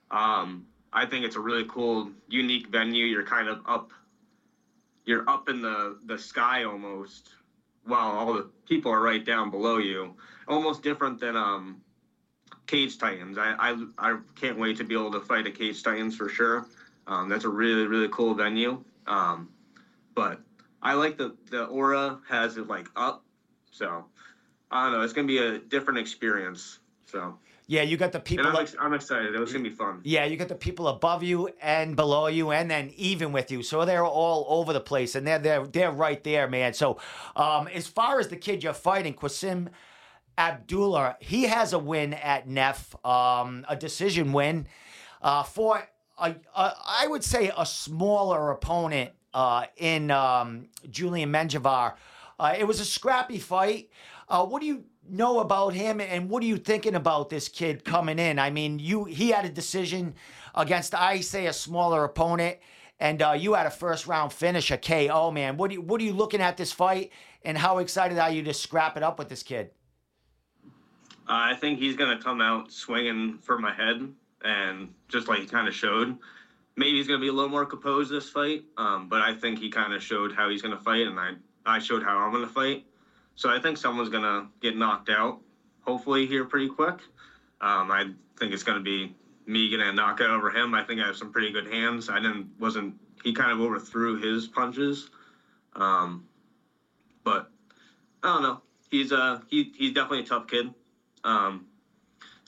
Um, 0.10 0.66
I 0.92 1.06
think 1.06 1.24
it's 1.24 1.36
a 1.36 1.40
really 1.40 1.66
cool, 1.66 2.10
unique 2.30 2.70
venue. 2.70 3.06
You're 3.06 3.26
kind 3.26 3.48
of 3.48 3.62
up, 3.68 3.92
you're 5.06 5.30
up 5.30 5.50
in 5.50 5.62
the 5.62 6.00
the 6.06 6.18
sky 6.18 6.64
almost, 6.64 7.35
while 7.86 8.12
all 8.12 8.34
the 8.34 8.50
people 8.68 8.92
are 8.92 9.02
right 9.02 9.24
down 9.26 9.50
below 9.50 9.78
you. 9.78 10.16
Almost 10.48 10.84
different 10.84 11.20
than 11.20 11.36
um, 11.36 11.82
Cage 12.68 12.98
Titans. 12.98 13.38
I, 13.38 13.56
I 13.58 13.86
I 13.98 14.20
can't 14.36 14.58
wait 14.58 14.78
to 14.78 14.84
be 14.84 14.94
able 14.94 15.12
to 15.12 15.22
fight 15.22 15.48
a 15.48 15.52
Cage 15.52 15.82
Titans 15.84 16.16
for 16.16 16.30
sure. 16.30 16.68
Um, 17.08 17.30
that's 17.30 17.46
a 17.46 17.50
really 17.50 17.86
really 17.86 18.10
cool 18.10 18.34
venue. 18.34 18.84
Um, 19.08 19.50
but 20.14 20.40
I 20.82 20.94
like 20.94 21.18
the 21.18 21.36
the 21.50 21.66
Aura 21.66 22.20
has 22.28 22.58
it 22.58 22.68
like 22.68 22.88
up, 22.96 23.24
so 23.72 24.06
I 24.72 24.84
don't 24.84 24.94
know. 24.94 25.02
It's 25.02 25.14
gonna 25.14 25.28
be 25.28 25.40
a 25.40 25.60
different 25.60 26.00
experience. 26.00 26.80
So 27.06 27.38
yeah, 27.68 27.82
you 27.82 27.98
got 27.98 28.12
the 28.12 28.20
people. 28.20 28.46
I'm, 28.46 28.56
ex- 28.56 28.76
I'm, 28.80 28.94
excited. 28.94 29.34
It 29.34 29.40
was 29.40 29.52
gonna 29.52 29.64
be 29.64 29.72
fun. 29.72 30.02
Yeah, 30.04 30.26
you 30.26 30.38
got 30.38 30.50
the 30.50 30.56
people 30.56 30.88
above 30.88 31.24
you 31.24 31.50
and 31.62 31.96
below 31.96 32.28
you, 32.28 32.52
and 32.52 32.70
then 32.70 32.92
even 32.96 33.32
with 33.32 33.52
you. 33.52 33.64
So 33.64 33.86
they're 33.86 34.06
all 34.06 34.46
over 34.50 34.72
the 34.72 34.80
place, 34.80 35.16
and 35.16 35.26
they're 35.26 35.40
they're 35.40 35.66
they're 35.66 35.92
right 35.92 36.24
there, 36.24 36.48
man. 36.48 36.74
So 36.74 37.00
um, 37.36 37.68
as 37.68 37.88
far 37.88 38.20
as 38.20 38.28
the 38.28 38.38
kid 38.38 38.64
you're 38.64 38.74
fighting, 38.74 39.16
Qasim 39.16 39.70
Abdullah, 40.38 41.18
he 41.20 41.44
has 41.44 41.74
a 41.74 41.80
win 41.80 42.14
at 42.14 42.48
NEF, 42.48 42.96
um, 43.06 43.66
a 43.70 43.76
decision 43.76 44.34
win 44.34 44.68
uh, 45.22 45.44
for 45.44 45.88
a, 46.20 46.36
a, 46.56 46.74
I 46.88 47.08
would 47.08 47.24
say 47.24 47.52
a 47.58 47.66
smaller 47.66 48.52
opponent 48.52 49.12
uh, 49.34 49.66
in 49.78 50.12
um, 50.12 50.68
Julian 50.90 51.32
Menjivar. 51.32 51.94
Uh, 52.40 52.56
it 52.58 52.66
was 52.66 52.80
a 52.80 52.86
scrappy 52.86 53.40
fight. 53.40 53.90
Uh, 54.28 54.46
what 54.46 54.62
do 54.62 54.68
you 54.68 54.84
know 55.10 55.40
about 55.40 55.74
him, 55.74 56.00
and 56.00 56.30
what 56.30 56.44
are 56.44 56.46
you 56.46 56.58
thinking 56.58 56.96
about 56.96 57.30
this 57.30 57.48
kid 57.48 57.84
coming 57.84 58.20
in? 58.20 58.40
I 58.40 58.50
mean, 58.50 58.80
you 58.80 59.06
he 59.06 59.30
had 59.30 59.46
a 59.46 59.50
decision 59.50 60.16
against 60.54 60.94
I 60.96 61.22
say 61.22 61.48
a 61.48 61.54
smaller 61.54 62.04
opponent, 62.04 62.58
and 63.00 63.22
uh, 63.22 63.32
you 63.32 63.54
had 63.54 63.66
a 63.66 63.72
first 63.72 64.08
round 64.08 64.34
finish, 64.34 64.72
a 64.72 64.78
KO. 64.78 65.32
Man, 65.32 65.58
what 65.58 65.70
do 65.70 65.76
you, 65.76 65.82
what 65.82 66.02
are 66.02 66.04
you 66.04 66.14
looking 66.14 66.42
at 66.42 66.58
this 66.58 66.72
fight, 66.72 67.12
and 67.44 67.58
how 67.58 67.80
excited 67.80 68.18
are 68.18 68.32
you 68.32 68.44
to 68.44 68.54
scrap 68.54 68.98
it 68.98 69.04
up 69.04 69.20
with 69.20 69.30
this 69.30 69.44
kid? 69.44 69.72
I 71.28 71.56
think 71.56 71.80
he's 71.80 71.96
gonna 71.96 72.22
come 72.22 72.42
out 72.42 72.72
swinging 72.72 73.40
for 73.42 73.58
my 73.58 73.74
head, 73.74 74.08
and 74.44 74.94
just 75.08 75.28
like 75.28 75.40
he 75.40 75.48
kind 75.48 75.68
of 75.68 75.74
showed 75.74 76.18
maybe 76.76 76.98
he's 76.98 77.08
going 77.08 77.20
to 77.20 77.24
be 77.24 77.30
a 77.30 77.34
little 77.34 77.50
more 77.50 77.66
composed 77.66 78.12
this 78.12 78.30
fight. 78.30 78.64
Um, 78.78 79.08
but 79.08 79.22
I 79.22 79.34
think 79.34 79.60
he 79.60 79.70
kind 79.70 79.94
of 79.94 80.04
showed 80.04 80.34
how 80.34 80.50
he's 80.50 80.62
going 80.62 80.76
to 80.76 80.84
fight, 80.84 81.08
and 81.08 81.20
I 81.20 81.34
I 81.66 81.80
showed 81.80 82.04
how 82.04 82.18
I'm 82.18 82.32
going 82.32 82.46
to 82.46 82.52
fight. 82.52 82.86
So 83.36 83.50
I 83.50 83.60
think 83.60 83.78
someone's 83.78 84.10
going 84.10 84.24
to 84.24 84.48
get 84.62 84.78
knocked 84.78 85.10
out, 85.10 85.40
hopefully 85.82 86.26
here 86.26 86.46
pretty 86.46 86.70
quick. 86.70 87.00
Um, 87.62 87.92
I 87.92 88.12
think 88.38 88.54
it's 88.54 88.64
going 88.64 88.78
to 88.78 88.84
be 88.84 89.16
me 89.46 89.70
getting 89.70 89.88
a 89.88 89.92
knockout 89.92 90.30
over 90.30 90.50
him. 90.50 90.74
I 90.74 90.84
think 90.84 91.02
I 91.02 91.08
have 91.08 91.18
some 91.18 91.32
pretty 91.32 91.52
good 91.52 91.68
hands. 91.68 92.10
I 92.10 92.20
didn't 92.20 92.50
wasn't 92.60 92.96
he 93.24 93.34
kind 93.34 93.52
of 93.52 93.60
overthrew 93.60 94.18
his 94.18 94.48
punches, 94.48 95.10
um, 95.76 96.26
but 97.24 97.50
I 98.24 98.34
don't 98.34 98.44
know. 98.44 98.62
He's 98.90 99.12
a 99.12 99.42
he, 99.50 99.72
he's 99.76 99.94
definitely 99.94 100.22
a 100.22 100.26
tough 100.26 100.48
kid. 100.48 100.74
Um, 101.24 101.66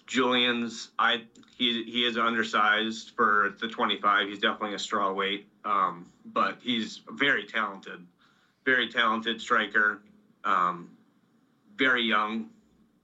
Julian's 0.06 0.92
I 0.98 1.24
he 1.58 1.84
he 1.84 2.06
is 2.06 2.18
undersized 2.18 3.12
for 3.16 3.56
the 3.60 3.68
25. 3.68 4.30
He's 4.30 4.40
definitely 4.40 4.76
a 4.76 4.80
straw 4.80 5.12
weight, 5.14 5.48
um, 5.66 6.08
but 6.26 6.58
he's 6.62 7.02
very 7.12 7.46
talented, 7.46 8.06
very 8.66 8.90
talented 8.90 9.42
striker, 9.42 10.02
um, 10.48 10.90
very 11.76 12.04
young. 12.04 12.48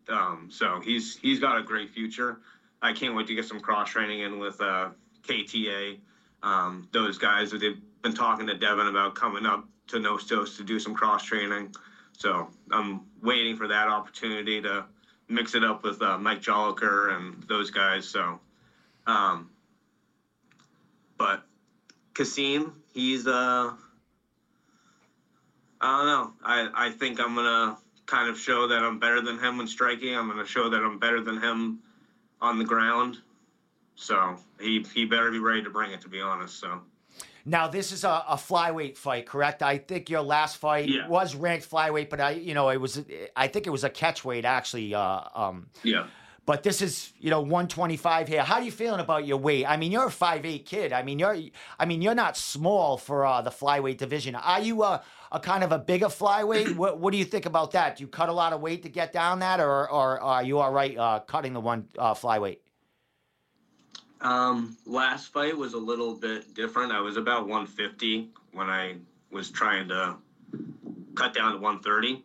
Um, 0.10 0.50
so 0.52 0.82
he's 0.84 1.18
he's 1.18 1.40
got 1.40 1.58
a 1.60 1.64
great 1.64 1.90
future. 1.90 2.40
I 2.82 2.94
can't 2.94 3.16
wait 3.16 3.28
to 3.28 3.36
get 3.36 3.46
some 3.46 3.60
cross 3.60 3.90
training 3.90 4.22
in 4.22 4.40
with 4.40 4.60
uh, 4.60 4.90
KTA. 5.28 6.00
Um, 6.42 6.88
those 6.92 7.18
guys 7.18 7.52
that 7.52 7.60
they've 7.60 7.80
been 8.02 8.14
talking 8.14 8.48
to 8.48 8.58
Devin 8.58 8.88
about 8.88 9.16
coming 9.16 9.46
up 9.46 9.66
to 9.88 9.98
Nostos 9.98 10.58
to 10.58 10.64
do 10.64 10.80
some 10.80 10.94
cross 10.94 11.24
training. 11.24 11.74
So 12.18 12.50
I'm 12.72 13.02
waiting 13.22 13.56
for 13.56 13.68
that 13.68 13.88
opportunity 13.88 14.62
to 14.62 14.86
mix 15.30 15.56
it 15.56 15.64
up 15.64 15.84
with 15.84 16.02
uh, 16.02 16.18
Mike 16.18 16.42
Joliker 16.42 17.16
and 17.16 17.44
those 17.44 17.72
guys. 17.72 18.06
So, 18.06 18.40
um, 19.08 19.50
but 21.18 21.44
Qasim, 22.14 22.74
he's 22.94 23.26
uh, 23.26 23.72
I 25.84 25.98
don't 25.98 26.06
know. 26.08 26.34
I 26.44 26.88
I 26.88 26.90
think 26.92 27.20
I'm 27.20 27.36
gonna 27.36 27.78
kind 28.06 28.30
of 28.30 28.40
show 28.40 28.68
that 28.68 28.82
I'm 28.84 29.00
better 29.00 29.22
than 29.22 29.38
him 29.38 29.58
when 29.58 29.68
striking. 29.68 30.16
I'm 30.16 30.30
gonna 30.30 30.46
show 30.46 30.70
that 30.70 30.82
I'm 30.82 30.98
better 30.98 31.20
than 31.22 31.42
him 31.42 31.80
on 32.42 32.58
the 32.58 32.64
ground. 32.64 33.18
So 33.96 34.38
he 34.60 34.86
he 34.94 35.04
better 35.06 35.30
be 35.30 35.40
ready 35.40 35.62
to 35.62 35.70
bring 35.70 35.92
it. 35.92 36.00
To 36.02 36.08
be 36.10 36.22
honest, 36.22 36.60
so. 36.60 36.82
Now 37.46 37.68
this 37.68 37.92
is 37.92 38.06
a, 38.06 38.24
a 38.30 38.36
flyweight 38.36 38.96
fight, 38.96 39.26
correct? 39.26 39.62
I 39.62 39.78
think 39.78 40.10
your 40.10 40.22
last 40.22 40.56
fight 40.56 40.88
yeah. 40.88 41.10
was 41.10 41.36
ranked 41.36 41.70
flyweight, 41.70 42.10
but 42.10 42.22
I, 42.22 42.32
you 42.32 42.54
know, 42.54 42.70
it 42.70 42.80
was. 42.80 43.04
I 43.36 43.48
think 43.50 43.68
it 43.68 43.70
was 43.70 43.84
a 43.84 43.90
catchweight 43.90 44.46
actually. 44.46 44.96
Uh, 44.96 45.22
um, 45.36 45.68
yeah. 45.84 46.08
But 46.46 46.62
this 46.62 46.82
is, 46.82 47.14
you 47.20 47.30
know, 47.30 47.40
125 47.40 48.28
here. 48.28 48.44
How 48.44 48.56
are 48.56 48.62
you 48.62 48.72
feeling 48.72 49.00
about 49.00 49.26
your 49.26 49.38
weight? 49.38 49.66
I 49.66 49.78
mean, 49.78 49.94
you're 49.94 50.08
a 50.08 50.12
5'8 50.12 50.66
kid. 50.66 50.92
I 50.92 51.02
mean, 51.02 51.18
you're, 51.18 51.38
I 51.80 51.86
mean, 51.86 52.02
you're 52.02 52.16
not 52.16 52.36
small 52.36 52.98
for 52.98 53.26
uh, 53.26 53.42
the 53.42 53.50
flyweight 53.50 53.98
division. 53.98 54.36
Are 54.36 54.60
you 54.60 54.84
a, 54.84 55.02
a 55.32 55.40
kind 55.40 55.64
of 55.64 55.72
a 55.72 55.80
bigger 55.80 56.08
flyweight? 56.08 56.76
what, 56.76 57.00
what 57.00 57.14
do 57.14 57.18
you 57.18 57.24
think 57.24 57.46
about 57.46 57.72
that? 57.72 57.98
Do 57.98 58.04
you 58.04 58.10
cut 58.10 58.28
a 58.28 58.34
lot 58.34 58.52
of 58.52 58.60
weight 58.60 58.84
to 58.84 58.90
get 58.90 59.14
down 59.14 59.40
that, 59.40 59.62
or, 59.62 59.90
or 59.90 60.20
are 60.20 60.44
you 60.44 60.60
all 60.60 60.72
right 60.72 60.98
uh, 60.98 61.20
cutting 61.20 61.54
the 61.54 61.62
one 61.62 61.88
uh, 61.98 62.14
flyweight? 62.14 62.58
Um, 64.20 64.78
last 64.86 65.32
fight 65.32 65.56
was 65.56 65.74
a 65.74 65.78
little 65.78 66.14
bit 66.14 66.54
different. 66.54 66.92
I 66.92 67.00
was 67.00 67.16
about 67.16 67.44
150 67.44 68.30
when 68.52 68.70
I 68.70 68.96
was 69.32 69.50
trying 69.50 69.88
to 69.90 70.18
cut 71.16 71.34
down 71.34 71.54
to 71.54 71.58
130. 71.58 72.24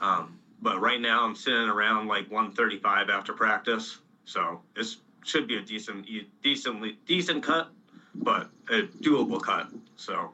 Um, 0.00 0.37
but 0.60 0.80
right 0.80 1.00
now 1.00 1.24
I'm 1.24 1.34
sitting 1.34 1.68
around 1.68 2.08
like 2.08 2.30
135 2.30 3.10
after 3.10 3.32
practice. 3.32 3.98
So 4.24 4.60
this 4.74 4.98
should 5.24 5.46
be 5.46 5.56
a 5.56 5.62
decent, 5.62 6.06
decently 6.42 6.98
decent 7.06 7.42
cut, 7.42 7.70
but 8.14 8.50
a 8.70 8.82
doable 9.02 9.40
cut. 9.40 9.68
So 9.96 10.32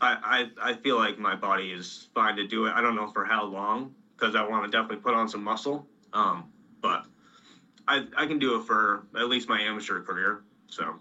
I, 0.00 0.48
I, 0.60 0.70
I 0.70 0.74
feel 0.74 0.96
like 0.96 1.18
my 1.18 1.34
body 1.34 1.70
is 1.70 2.08
fine 2.14 2.36
to 2.36 2.46
do 2.46 2.66
it. 2.66 2.72
I 2.74 2.80
don't 2.80 2.94
know 2.94 3.08
for 3.08 3.24
how 3.24 3.44
long 3.44 3.94
because 4.16 4.34
I 4.34 4.46
want 4.46 4.64
to 4.64 4.70
definitely 4.70 5.02
put 5.02 5.14
on 5.14 5.28
some 5.28 5.42
muscle. 5.42 5.86
Um, 6.12 6.44
but 6.80 7.04
I, 7.86 8.06
I 8.16 8.26
can 8.26 8.38
do 8.38 8.60
it 8.60 8.64
for 8.64 9.06
at 9.16 9.28
least 9.28 9.48
my 9.48 9.60
amateur 9.60 10.00
career. 10.02 10.42
So, 10.68 10.96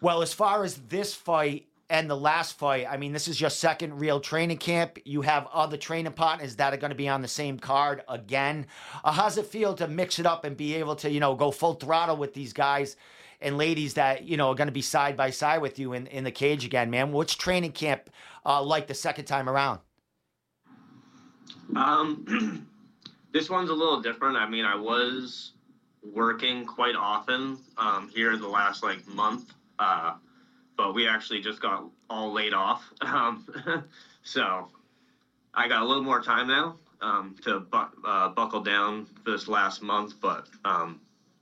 well, 0.00 0.22
as 0.22 0.32
far 0.32 0.64
as 0.64 0.76
this 0.88 1.14
fight 1.14 1.66
and 1.90 2.08
the 2.08 2.16
last 2.16 2.58
fight, 2.58 2.86
I 2.88 2.98
mean, 2.98 3.12
this 3.12 3.28
is 3.28 3.40
your 3.40 3.50
second 3.50 3.98
real 3.98 4.20
training 4.20 4.58
camp. 4.58 4.98
You 5.04 5.22
have 5.22 5.46
other 5.52 5.76
training 5.76 6.12
partners 6.12 6.56
that 6.56 6.74
are 6.74 6.76
going 6.76 6.90
to 6.90 6.96
be 6.96 7.08
on 7.08 7.22
the 7.22 7.28
same 7.28 7.58
card 7.58 8.02
again. 8.08 8.66
Uh, 9.02 9.12
how's 9.12 9.38
it 9.38 9.46
feel 9.46 9.74
to 9.76 9.88
mix 9.88 10.18
it 10.18 10.26
up 10.26 10.44
and 10.44 10.56
be 10.56 10.74
able 10.74 10.96
to, 10.96 11.10
you 11.10 11.20
know, 11.20 11.34
go 11.34 11.50
full 11.50 11.74
throttle 11.74 12.16
with 12.16 12.34
these 12.34 12.52
guys 12.52 12.96
and 13.40 13.56
ladies 13.56 13.94
that, 13.94 14.24
you 14.24 14.36
know, 14.36 14.50
are 14.50 14.54
going 14.54 14.68
to 14.68 14.72
be 14.72 14.82
side 14.82 15.16
by 15.16 15.30
side 15.30 15.62
with 15.62 15.78
you 15.78 15.94
in, 15.94 16.06
in 16.08 16.24
the 16.24 16.30
cage 16.30 16.64
again, 16.64 16.90
man? 16.90 17.12
What's 17.12 17.34
training 17.34 17.72
camp 17.72 18.10
uh, 18.44 18.62
like 18.62 18.86
the 18.86 18.94
second 18.94 19.24
time 19.24 19.48
around? 19.48 19.80
Um, 21.74 22.66
this 23.32 23.48
one's 23.48 23.70
a 23.70 23.74
little 23.74 24.02
different. 24.02 24.36
I 24.36 24.48
mean, 24.48 24.64
I 24.64 24.74
was 24.74 25.52
working 26.02 26.66
quite 26.66 26.96
often 26.96 27.58
um, 27.76 28.10
here 28.14 28.36
the 28.36 28.48
last 28.48 28.82
like 28.82 29.06
month, 29.06 29.52
uh, 29.78 30.14
but 30.78 30.94
we 30.94 31.06
actually 31.06 31.40
just 31.40 31.60
got 31.60 31.84
all 32.08 32.32
laid 32.32 32.54
off. 32.54 32.90
Um, 33.02 33.44
so 34.22 34.68
I 35.52 35.68
got 35.68 35.82
a 35.82 35.84
little 35.84 36.02
more 36.02 36.22
time 36.22 36.46
now 36.46 36.76
um, 37.00 37.36
to 37.42 37.60
bu- 37.60 38.06
uh, 38.06 38.28
buckle 38.28 38.60
down 38.60 39.06
for 39.06 39.32
this 39.32 39.48
last 39.48 39.82
month. 39.82 40.14
But 40.20 40.46
um, 40.64 41.00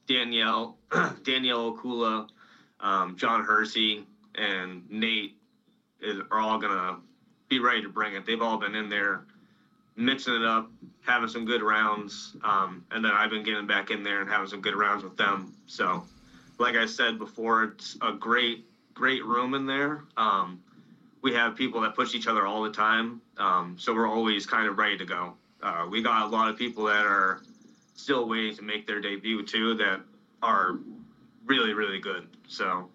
Danielle, 0.09 0.77
Danielle 1.23 1.73
Okula, 1.73 2.29
um, 2.81 3.17
John 3.17 3.45
Hersey, 3.45 4.05
and 4.37 4.89
Nate 4.91 5.37
is, 6.01 6.21
are 6.31 6.41
all 6.41 6.59
gonna 6.59 6.99
be 7.49 7.59
ready 7.59 7.83
to 7.83 7.89
bring 7.89 8.15
it. 8.15 8.25
They've 8.27 8.43
all 8.43 8.59
been 8.59 8.75
in 8.75 8.89
there 8.89 9.25
mixing 9.97 10.35
it 10.35 10.45
up, 10.45 10.71
having 11.03 11.29
some 11.29 11.45
good 11.45 11.63
rounds, 11.63 12.37
um, 12.45 12.85
and 12.91 13.05
then 13.05 13.13
I've 13.13 13.31
been 13.31 13.43
getting 13.43 13.67
back 13.67 13.91
in 13.91 14.03
there 14.03 14.21
and 14.21 14.31
having 14.31 14.49
some 14.49 14.61
good 14.61 14.77
rounds 14.77 15.03
with 15.05 15.17
them. 15.17 15.55
So, 15.67 16.05
like 16.59 16.77
I 16.77 16.87
said 16.87 17.19
before, 17.19 17.65
it's 17.65 17.97
a 18.03 18.13
great, 18.13 18.67
great 18.97 19.25
room 19.25 19.55
in 19.55 19.67
there. 19.67 20.05
Um, 20.17 20.61
we 21.23 21.33
have 21.35 21.55
people 21.55 21.81
that 21.83 21.95
push 21.95 22.15
each 22.15 22.27
other 22.27 22.47
all 22.47 22.63
the 22.63 22.73
time, 22.73 23.21
um, 23.37 23.77
so 23.79 23.95
we're 23.95 24.09
always 24.09 24.47
kind 24.47 24.67
of 24.67 24.79
ready 24.79 24.97
to 24.99 25.05
go. 25.05 25.35
Uh, 25.63 25.87
we 25.89 26.03
got 26.03 26.23
a 26.23 26.27
lot 26.27 26.49
of 26.49 26.57
people 26.57 26.85
that 26.85 27.05
are 27.05 27.43
still 27.95 28.29
waiting 28.29 28.57
to 28.57 28.63
make 28.63 28.87
their 28.87 29.01
debut 29.01 29.45
too 29.45 29.75
that 29.75 30.01
are 30.43 30.79
really, 31.47 31.75
really 31.75 32.01
good. 32.01 32.27
So 32.49 32.89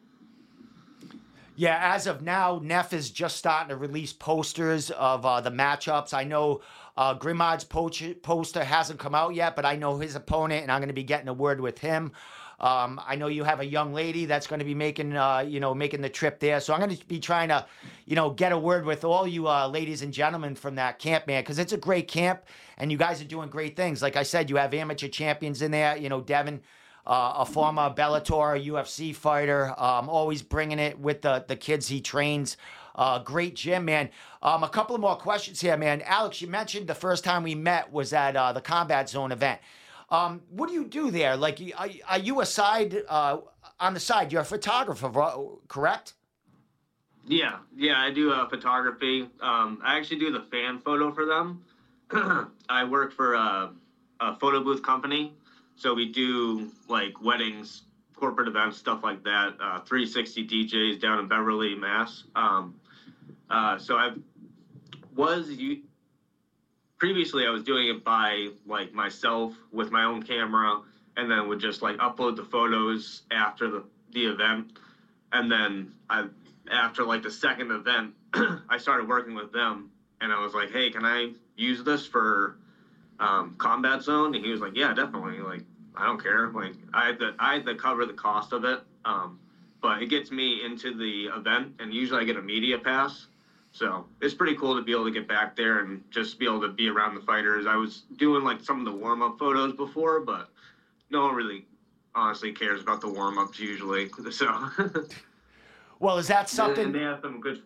yeah, 1.55 1.93
as 1.93 2.08
of 2.08 2.22
now, 2.22 2.60
NEF 2.63 2.93
is 2.93 3.12
just 3.12 3.38
starting 3.38 3.70
to 3.70 3.75
release 3.75 4.13
posters 4.13 4.89
of 4.91 5.25
uh, 5.25 5.41
the 5.41 5.51
matchups. 5.51 6.13
I 6.13 6.24
know 6.24 6.62
uh, 6.98 7.13
poster 7.15 8.63
hasn't 8.63 9.00
come 9.00 9.13
out 9.13 9.36
yet, 9.36 9.55
but 9.55 9.65
I 9.65 9.75
know 9.75 9.98
his 9.98 10.15
opponent, 10.15 10.63
and 10.63 10.72
I'm 10.72 10.79
going 10.79 10.88
to 10.88 10.93
be 10.93 11.03
getting 11.03 11.27
a 11.27 11.34
word 11.34 11.62
with 11.62 11.77
him. 11.77 12.13
Um, 12.62 13.01
I 13.06 13.15
know 13.15 13.27
you 13.27 13.44
have 13.44 13.60
a 13.60 13.65
young 13.65 13.94
lady 13.94 14.25
that's 14.25 14.48
going 14.48 14.60
to 14.60 14.65
be 14.65 14.75
making, 14.75 15.18
uh, 15.18 15.39
you 15.39 15.60
know, 15.60 15.74
making 15.74 16.01
the 16.01 16.10
trip 16.10 16.39
there. 16.39 16.60
So 16.60 16.74
I'm 16.74 16.80
going 16.80 16.96
to 16.96 17.06
be 17.08 17.20
trying 17.20 17.50
to, 17.50 17.65
you 18.06 18.15
know, 18.15 18.30
get 18.30 18.51
a 18.51 18.58
word 18.58 18.86
with 18.86 19.03
all 19.03 19.27
you 19.27 19.50
uh, 19.50 19.68
ladies 19.68 20.03
and 20.03 20.13
gentlemen 20.13 20.56
from 20.56 20.75
that 20.75 21.00
camp, 21.00 21.27
man, 21.27 21.41
because 21.41 21.60
it's 21.60 21.74
a 21.74 21.77
great 21.77 22.08
camp, 22.08 22.44
and 22.77 22.91
you 22.91 22.98
guys 22.98 23.22
are 23.22 23.25
doing 23.25 23.50
great 23.50 23.75
things. 23.75 24.01
Like 24.01 24.15
I 24.15 24.24
said, 24.24 24.50
you 24.50 24.56
have 24.58 24.74
amateur 24.74 25.08
champions 25.08 25.62
in 25.62 25.72
there. 25.72 25.98
You 25.98 26.10
know, 26.10 26.22
Devin 26.22 26.62
uh, 27.06 27.34
a 27.38 27.46
former 27.46 27.89
Bellator 27.89 28.63
UFC 28.63 29.15
fighter, 29.15 29.74
um, 29.77 30.08
always 30.08 30.41
bringing 30.41 30.80
it 30.80 31.00
with 31.00 31.22
the, 31.22 31.44
the 31.48 31.56
kids 31.56 31.88
he 31.88 32.01
trains. 32.01 32.58
Uh, 32.96 33.20
great 33.20 33.56
gym, 33.56 33.86
man. 33.86 34.10
Um, 34.44 34.63
a 34.63 34.70
couple 34.70 34.96
of 34.96 35.01
more 35.01 35.15
questions 35.15 35.62
here, 35.62 35.77
man. 35.77 36.01
Alex, 36.06 36.41
you 36.41 36.48
mentioned 36.48 36.88
the 36.88 36.96
first 36.96 37.24
time 37.24 37.44
we 37.44 37.56
met 37.56 37.91
was 37.91 38.13
at 38.13 38.36
uh, 38.36 38.53
the 38.53 38.62
Combat 38.62 39.10
Zone 39.10 39.32
event. 39.32 39.60
Um, 40.12 40.41
what 40.50 40.68
do 40.68 40.74
you 40.74 40.86
do 40.86 41.10
there? 41.10 41.38
Like, 41.38 41.60
are, 41.77 41.89
are 42.08 42.20
you 42.20 42.41
a 42.41 42.46
side 42.46 43.03
uh, 43.08 43.38
on 43.80 43.94
the 43.94 44.00
side? 44.00 44.32
You're 44.32 44.41
a 44.41 44.46
photographer, 44.46 45.10
correct? 45.68 46.13
Yeah, 47.25 47.60
yeah, 47.75 48.01
I 48.01 48.12
do 48.12 48.32
uh, 48.32 48.48
photography. 48.50 49.30
Um, 49.41 49.80
I 49.84 49.98
actually 49.98 50.20
do 50.20 50.32
the 50.32 50.41
fan 50.41 50.80
photo 50.80 51.12
for 51.12 51.25
them. 51.25 51.63
I 52.70 52.84
work 52.84 53.13
for 53.13 53.36
a, 53.36 53.72
a 54.20 54.36
photo 54.36 54.62
booth 54.62 54.84
company 54.84 55.34
so 55.82 55.96
we 55.96 56.12
do 56.12 56.70
like 56.88 57.20
weddings, 57.24 57.82
corporate 58.15 58.48
events, 58.48 58.77
stuff 58.77 59.03
like 59.03 59.24
that. 59.24 59.56
Uh, 59.60 59.80
360 59.80 60.48
DJs 60.48 61.01
down 61.01 61.18
in 61.18 61.27
Beverly, 61.27 61.74
Mass. 61.74 62.24
Um, 62.36 62.75
uh, 63.50 63.80
so 63.80 63.96
I 63.96 64.12
was 65.15 65.50
previously 67.01 67.48
I 67.48 67.50
was 67.50 67.63
doing 67.63 67.88
it 67.88 68.03
by 68.03 68.50
like 68.67 68.93
myself 68.93 69.55
with 69.72 69.89
my 69.89 70.03
own 70.03 70.22
camera, 70.22 70.81
and 71.17 71.31
then 71.31 71.48
would 71.48 71.60
just 71.60 71.81
like 71.81 71.98
upload 71.98 72.36
the 72.36 72.43
photos 72.43 73.24
after 73.31 73.72
the 73.72 73.84
the 74.12 74.25
event, 74.27 74.74
and 75.34 75.51
then 75.51 75.91
I 76.12 76.27
after 76.70 77.03
like 77.03 77.24
the 77.24 77.31
second 77.31 77.72
event, 77.72 78.13
I 78.70 78.77
started 78.77 79.08
working 79.08 79.34
with 79.34 79.51
them, 79.51 79.89
and 80.22 80.31
I 80.31 80.43
was 80.43 80.53
like, 80.53 80.70
hey, 80.70 80.91
can 80.91 81.03
I 81.03 81.31
use 81.55 81.84
this 81.84 82.05
for 82.05 82.58
um, 83.20 83.55
Combat 83.58 84.03
Zone? 84.03 84.36
And 84.36 84.46
he 84.46 84.51
was 84.51 84.62
like, 84.62 84.75
yeah, 84.75 84.93
definitely. 84.93 85.39
Like, 85.39 85.63
I 85.96 86.05
don't 86.05 86.22
care. 86.22 86.50
Like 86.50 86.75
I 86.93 87.08
had 87.08 87.17
to 87.17 87.34
I 87.39 87.55
had 87.55 87.65
to 87.65 87.74
cover 87.74 88.05
the 88.05 88.13
cost 88.13 88.53
of 88.53 88.63
it. 88.63 88.79
Um, 89.05 89.39
but 89.81 90.03
it 90.03 90.10
gets 90.12 90.29
me 90.29 90.63
into 90.63 90.96
the 90.96 91.36
event, 91.36 91.74
and 91.79 91.91
usually 91.91 92.22
I 92.22 92.25
get 92.25 92.38
a 92.38 92.43
media 92.43 92.77
pass. 92.77 93.25
So 93.72 94.06
it's 94.22 94.34
pretty 94.34 94.56
cool 94.56 94.75
to 94.75 94.82
be 94.82 94.92
able 94.92 95.06
to 95.06 95.12
get 95.12 95.28
back 95.28 95.56
there 95.56 95.80
and 95.80 96.04
just 96.12 96.38
be 96.38 96.46
able 96.46 96.62
to 96.62 96.68
be 96.70 96.90
around 96.90 97.16
the 97.16 97.22
fighters. 97.22 97.66
I 97.66 97.75
was 97.75 98.04
doing 98.18 98.44
like 98.44 98.62
some 98.63 98.80
of 98.80 98.86
the 98.86 98.92
warm 98.92 99.22
up 99.22 99.40
photos 99.40 99.74
before, 99.74 100.20
but 100.22 100.50
no 101.10 101.24
one 101.24 101.36
really 101.36 101.66
honestly 102.13 102.51
cares 102.51 102.82
about 102.82 103.01
the 103.01 103.10
warm 103.10 103.38
ups 103.38 103.60
usually. 103.60 104.10
So. 104.32 104.70
well, 106.00 106.18
is 106.18 106.27
that 106.27 106.50
something? 106.50 106.86
And 106.86 106.96
they 106.96 107.00
have 107.01 107.20
some 107.22 107.40
good, 107.40 107.62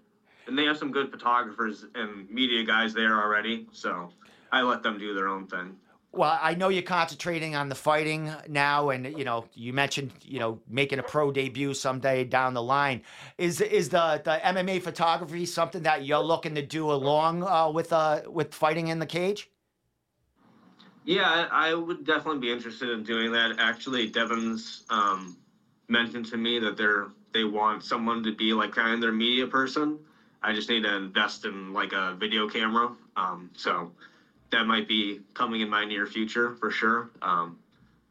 and 0.47 0.57
they 0.57 0.65
have 0.65 0.77
some 0.77 0.91
good 0.91 1.09
photographers 1.09 1.85
and 1.95 2.29
media 2.29 2.63
guys 2.63 2.93
there 2.93 3.21
already. 3.21 3.67
So 3.71 4.11
I 4.51 4.61
let 4.61 4.83
them 4.83 4.99
do 4.99 5.13
their 5.15 5.27
own 5.27 5.47
thing. 5.47 5.75
Well, 6.15 6.39
I 6.41 6.55
know 6.55 6.69
you're 6.69 6.81
concentrating 6.81 7.55
on 7.55 7.67
the 7.67 7.75
fighting 7.75 8.31
now, 8.47 8.89
and 8.89 9.17
you 9.17 9.25
know 9.25 9.45
you 9.53 9.73
mentioned 9.73 10.11
you 10.23 10.39
know 10.39 10.59
making 10.67 10.99
a 10.99 11.03
pro 11.03 11.29
debut 11.31 11.73
someday 11.73 12.23
down 12.23 12.53
the 12.53 12.63
line. 12.63 13.01
Is 13.37 13.59
is 13.59 13.89
the 13.89 14.21
the 14.23 14.39
MMA 14.43 14.81
photography 14.81 15.45
something 15.45 15.83
that 15.83 16.05
you're 16.05 16.23
looking 16.23 16.55
to 16.55 16.61
do 16.61 16.89
along 16.89 17.43
uh, 17.43 17.69
with 17.69 17.91
uh 17.91 18.21
with 18.27 18.53
fighting 18.53 18.87
in 18.87 18.99
the 18.99 19.05
cage? 19.05 19.49
Yeah, 21.03 21.47
I, 21.51 21.73
would 21.75 22.03
definitely 22.03 22.39
be 22.39 22.51
interested 22.51 22.89
in 22.89 23.03
doing 23.03 23.31
that. 23.33 23.57
Actually, 23.59 24.07
Devin's 24.07 24.85
um, 24.89 25.37
mentioned 25.87 26.25
to 26.27 26.37
me 26.37 26.57
that 26.59 26.77
they're 26.77 27.09
they 27.33 27.43
want 27.43 27.83
someone 27.83 28.23
to 28.23 28.33
be 28.33 28.53
like 28.53 28.71
kind 28.71 28.93
of 28.93 29.01
their 29.01 29.11
media 29.11 29.45
person. 29.47 29.99
I 30.41 30.53
just 30.53 30.69
need 30.69 30.83
to 30.83 30.95
invest 30.95 31.45
in 31.45 31.73
like 31.73 31.91
a 31.91 32.15
video 32.17 32.47
camera. 32.47 32.95
Um, 33.17 33.51
so 33.55 33.91
that 34.51 34.67
might 34.67 34.87
be 34.87 35.21
coming 35.33 35.61
in 35.61 35.69
my 35.69 35.85
near 35.85 36.05
future 36.05 36.55
for 36.55 36.71
sure. 36.71 37.09
Um, 37.21 37.59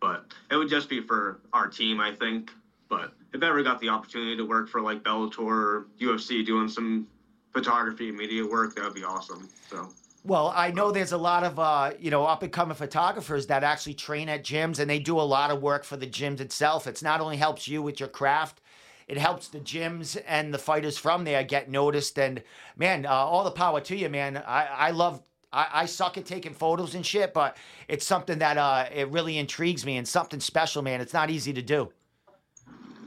but 0.01 0.27
it 0.51 0.57
would 0.57 0.69
just 0.69 0.89
be 0.89 1.01
for 1.01 1.41
our 1.53 1.69
team, 1.69 2.01
I 2.01 2.13
think. 2.15 2.51
But 2.89 3.13
if 3.33 3.43
I 3.43 3.49
ever 3.49 3.63
got 3.63 3.81
the 3.81 3.89
opportunity 3.89 4.37
to 4.37 4.45
work 4.45 4.69
for 4.69 4.81
like 4.81 5.03
Bellator 5.03 5.39
or 5.39 5.87
UFC 5.99 6.45
doing 6.45 6.69
some 6.69 7.07
photography 7.53 8.11
and 8.11 8.19
media 8.19 8.47
work, 8.47 8.75
that 8.77 8.85
would 8.85 8.95
be 8.95 9.05
awesome. 9.05 9.49
So. 9.71 9.89
Well, 10.27 10.53
I 10.57 10.71
know 10.71 10.91
there's 10.91 11.13
a 11.13 11.19
lot 11.19 11.45
of 11.45 11.59
uh, 11.59 11.93
you 11.99 12.11
know 12.11 12.25
up 12.25 12.43
and 12.43 12.53
coming 12.53 12.77
photographers 12.77 13.47
that 13.49 13.63
actually 13.63 13.95
train 13.95 14.29
at 14.29 14.43
gyms 14.45 14.79
and 14.79 14.89
they 14.89 14.99
do 14.99 15.19
a 15.19 15.23
lot 15.23 15.51
of 15.51 15.63
work 15.63 15.85
for 15.85 15.97
the 15.97 16.07
gyms 16.07 16.41
itself. 16.41 16.87
It's 16.87 17.03
not 17.03 17.21
only 17.21 17.37
helps 17.37 17.69
you 17.69 17.83
with 17.83 18.01
your 18.01 18.09
craft, 18.09 18.61
it 19.07 19.19
helps 19.19 19.49
the 19.49 19.61
gyms 19.61 20.21
and 20.27 20.53
the 20.53 20.59
fighters 20.59 20.97
from 20.97 21.25
there 21.25 21.45
get 21.45 21.71
noticed. 21.71 22.19
And 22.19 22.43
man, 22.77 23.05
uh, 23.05 23.11
all 23.11 23.45
the 23.45 23.51
power 23.51 23.81
to 23.83 23.97
you, 23.97 24.09
man. 24.09 24.39
I 24.39 24.67
I 24.67 24.91
love 24.91 25.23
I, 25.55 25.69
I 25.73 25.87
suck 25.87 26.19
at 26.19 26.27
taking 26.27 26.53
photos 26.53 26.95
and 26.97 27.07
shit, 27.07 27.33
but 27.33 27.57
it's 27.87 28.05
something 28.05 28.39
that 28.41 28.59
uh, 28.59 28.87
it 28.93 29.09
really 29.11 29.39
intrigues 29.39 29.87
me 29.87 29.97
and 29.97 30.07
something 30.07 30.41
special, 30.41 30.83
man. 30.83 31.01
It's 31.01 31.15
not 31.15 31.31
easy 31.31 31.53
to 31.53 31.63
do. 31.63 31.93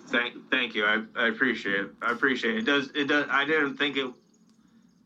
Thank, 0.08 0.36
thank 0.50 0.74
you. 0.74 0.86
I, 0.86 1.04
I 1.18 1.28
appreciate 1.28 1.82
it. 1.82 1.92
I 2.02 2.12
appreciate 2.14 2.56
it. 2.56 2.60
It 2.60 2.66
does, 2.66 2.90
it 2.96 3.10
does. 3.10 3.26
I 3.30 3.44
didn't 3.44 3.76
think 3.76 3.98
it, 3.98 4.10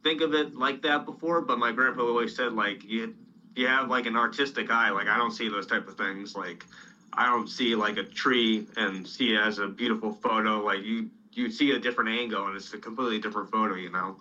think 0.04 0.21
of 0.21 0.36
it 0.36 0.56
like 0.56 0.84
that 0.84 1.06
before, 1.06 1.41
but 1.41 1.58
my 1.58 1.71
grandpa 1.71 2.04
always 2.04 2.36
said 2.36 2.54
like 2.54 2.84
you, 2.84 3.15
you 3.56 3.65
have 3.67 3.89
like 3.89 4.06
an 4.06 4.15
artistic 4.15 4.69
eye. 4.69 4.91
Like 4.91 5.08
I 5.08 5.17
don't 5.17 5.32
see 5.32 5.49
those 5.49 5.65
type 5.65 5.88
of 5.88 5.97
things. 5.97 6.36
Like 6.36 6.65
I 7.13 7.25
don't 7.25 7.47
see 7.47 7.73
like 7.73 7.97
a 7.97 8.04
tree 8.04 8.67
and 8.77 9.08
see 9.08 9.34
it 9.34 9.39
as 9.39 9.58
a 9.58 9.67
beautiful 9.67 10.13
photo. 10.13 10.63
Like 10.63 10.84
you, 10.84 11.10
you 11.32 11.49
see 11.49 11.71
a 11.71 11.80
different 11.80 12.12
angle 12.12 12.45
and 12.45 12.56
it's 12.56 12.71
a 12.75 12.77
completely 12.77 13.19
different 13.19 13.49
photo, 13.49 13.73
you 13.73 13.89
know. 13.89 14.17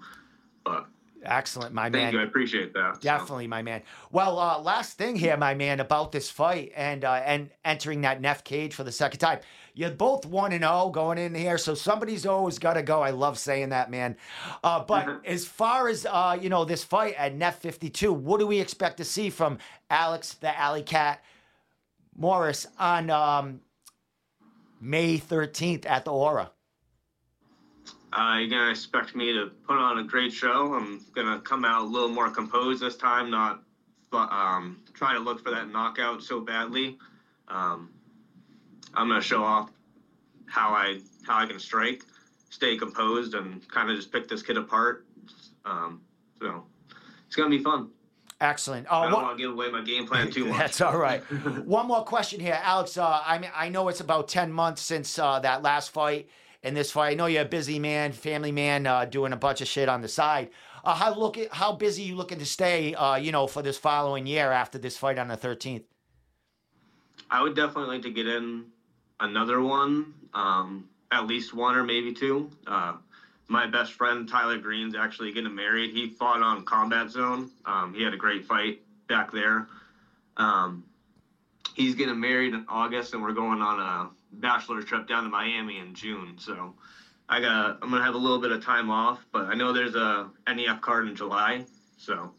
But 0.65 0.87
Excellent, 1.25 1.75
my 1.75 1.85
Thank 1.85 1.93
man. 1.93 2.03
Thank 2.03 2.13
you. 2.15 2.21
I 2.21 2.25
appreciate 2.25 2.73
that. 2.75 3.01
Definitely, 3.01 3.45
so. 3.45 3.51
my 3.51 3.63
man. 3.63 3.83
Well, 4.11 4.39
uh, 4.39 4.59
last 4.59 4.97
thing 4.97 5.17
here, 5.17 5.37
my 5.37 5.55
man, 5.55 5.81
about 5.81 6.13
this 6.13 6.31
fight 6.31 6.73
and 6.75 7.05
uh, 7.05 7.23
and 7.25 7.51
entering 7.65 8.01
that 8.03 8.21
NEF 8.21 8.45
cage 8.45 8.75
for 8.75 8.85
the 8.85 8.93
second 8.93 9.19
time. 9.19 9.41
You're 9.75 9.91
both 9.91 10.27
one 10.27 10.53
and 10.53 10.63
zero 10.63 10.85
oh 10.85 10.91
going 10.91 11.19
in 11.19 11.35
here, 11.35 11.59
so 11.59 11.75
somebody's 11.75 12.27
always 12.27 12.59
got 12.59 12.75
to 12.75 12.83
go. 12.83 13.03
I 13.03 13.11
love 13.11 13.39
saying 13.39 13.69
that, 13.71 13.91
man. 13.91 14.17
Uh, 14.65 14.83
but 14.83 15.21
as 15.25 15.47
far 15.47 15.89
as 15.89 16.07
uh, 16.07 16.39
you 16.41 16.49
know, 16.49 16.65
this 16.65 16.85
fight 16.85 17.15
at 17.17 17.35
NEF 17.35 17.59
52, 17.59 18.13
what 18.13 18.41
do 18.41 18.47
we 18.47 18.59
expect 18.59 18.97
to 18.97 19.05
see 19.05 19.31
from 19.31 19.59
Alex 19.91 20.35
the 20.35 20.59
Alley 20.59 20.83
Cat 20.83 21.23
Morris 22.17 22.67
on 22.79 23.11
um, 23.11 23.61
May 24.81 25.19
13th 25.19 25.87
at 25.87 26.05
the 26.05 26.13
Aura? 26.13 26.51
Uh, 28.13 28.39
you're 28.41 28.49
gonna 28.49 28.71
expect 28.71 29.15
me 29.15 29.33
to 29.33 29.51
put 29.67 29.77
on 29.77 29.99
a 29.99 30.05
great 30.05 30.33
show. 30.33 30.75
I'm 30.75 31.05
gonna 31.15 31.41
come 31.41 31.65
out 31.65 31.83
a 31.83 31.85
little 31.85 32.09
more 32.09 32.31
composed 32.31 32.83
this 32.83 32.97
time, 32.97 33.31
not 33.31 33.63
um, 34.13 34.81
try 34.95 35.13
to 35.15 35.21
look 35.21 35.43
for 35.43 35.51
that 35.51 35.71
knockout 35.71 36.23
so 36.23 36.41
badly. 36.41 36.99
Um, 37.49 37.91
I'm 38.95 39.09
gonna 39.09 39.21
show 39.21 39.45
off 39.45 39.71
how 40.47 40.71
I 40.71 41.01
how 41.25 41.39
I 41.39 41.47
can 41.47 41.61
strike, 41.61 42.03
stay 42.49 42.77
composed, 42.77 43.35
and 43.35 43.67
kind 43.69 43.91
of 43.91 43.97
just 43.97 44.11
pick 44.11 44.29
this 44.29 44.43
kid 44.43 44.57
apart. 44.57 45.07
Um, 45.65 46.01
so 46.41 46.65
it's 47.27 47.37
gonna 47.37 47.51
be 47.51 47.63
fun. 47.63 47.91
Excellent. 48.41 48.91
Uh, 48.91 49.01
I 49.01 49.11
don't 49.11 49.23
want 49.23 49.37
to 49.37 49.43
give 49.43 49.53
away 49.53 49.71
my 49.71 49.83
game 49.83 50.07
plan 50.07 50.31
too 50.31 50.45
much. 50.49 50.59
That's 50.59 50.81
all 50.81 50.97
right. 50.97 51.21
One 51.65 51.87
more 51.87 52.03
question 52.05 52.41
here, 52.41 52.59
Alex. 52.63 52.97
Uh, 52.97 53.23
I 53.25 53.39
mean, 53.39 53.51
I 53.55 53.69
know 53.69 53.87
it's 53.89 54.01
about 54.01 54.27
ten 54.27 54.53
months 54.53 54.83
since 54.83 55.17
uh, 55.19 55.39
that 55.41 55.63
last 55.63 55.91
fight 55.91 56.29
in 56.63 56.75
this 56.75 56.91
fight. 56.91 57.13
I 57.13 57.15
know 57.15 57.27
you're 57.27 57.43
a 57.43 57.47
busy 57.47 57.79
man, 57.79 58.13
family 58.13 58.53
man, 58.53 58.87
uh, 58.87 59.05
doing 59.05 59.33
a 59.33 59.37
bunch 59.37 59.61
of 59.61 59.69
shit 59.69 59.89
on 59.89 60.03
the 60.03 60.09
side. 60.09 60.51
Uh, 60.85 60.95
how 60.95 61.15
look 61.15 61.39
at, 61.39 61.53
how 61.53 61.73
busy 61.73 62.03
you 62.03 62.17
looking 62.17 62.39
to 62.39 62.47
stay? 62.47 62.95
Uh, 62.95 63.17
you 63.17 63.33
know, 63.33 63.47
for 63.47 63.63
this 63.63 63.79
following 63.79 64.27
year 64.27 64.51
after 64.53 64.79
this 64.79 64.97
fight 64.97 65.19
on 65.19 65.29
the 65.29 65.37
13th. 65.37 65.85
I 67.31 67.43
would 67.43 67.55
definitely 67.55 67.95
like 67.95 68.03
to 68.03 68.11
get 68.11 68.27
in 68.27 68.67
another 69.21 69.61
one, 69.61 70.15
um, 70.35 70.89
at 71.13 71.27
least 71.27 71.55
one 71.55 71.77
or 71.77 71.85
maybe 71.85 72.13
two. 72.13 72.51
Uh, 72.67 72.95
my 73.49 73.67
best 73.67 73.93
friend 73.93 74.29
Tyler 74.29 74.59
Green's 74.59 74.95
actually 74.95 75.33
getting 75.33 75.55
married. 75.55 75.91
He 75.91 76.09
fought 76.09 76.43
on 76.43 76.65
Combat 76.65 77.11
Zone. 77.11 77.51
Um, 77.67 77.95
he 77.95 78.03
had 78.03 78.15
a 78.15 78.17
great 78.17 78.45
fight 78.45 78.81
back 79.09 79.33
there. 79.33 79.67
Um, 80.37 80.85
he's 81.75 81.95
getting 81.95 82.19
married 82.19 82.55
in 82.55 82.65
August, 82.69 83.13
and 83.13 83.23
we're 83.23 83.33
going 83.33 83.61
on 83.61 83.81
a 83.81 84.11
bachelor 84.33 84.83
trip 84.83 85.09
down 85.09 85.25
to 85.25 85.31
Miami 85.31 85.79
in 85.79 85.95
June. 85.95 86.37
So 86.39 86.75
I 87.29 87.41
got 87.41 87.79
I'm 87.83 87.91
gonna 87.91 88.05
have 88.05 88.15
a 88.15 88.19
little 88.19 88.41
bit 88.41 88.53
of 88.53 88.65
time 88.65 88.91
off, 88.91 89.25
but 89.33 89.47
I 89.47 89.55
know 89.55 89.73
there's 89.73 89.95
a 89.95 90.31
NEF 90.49 90.81
card 90.81 91.09
in 91.09 91.15
July, 91.15 91.65
so 91.97 92.33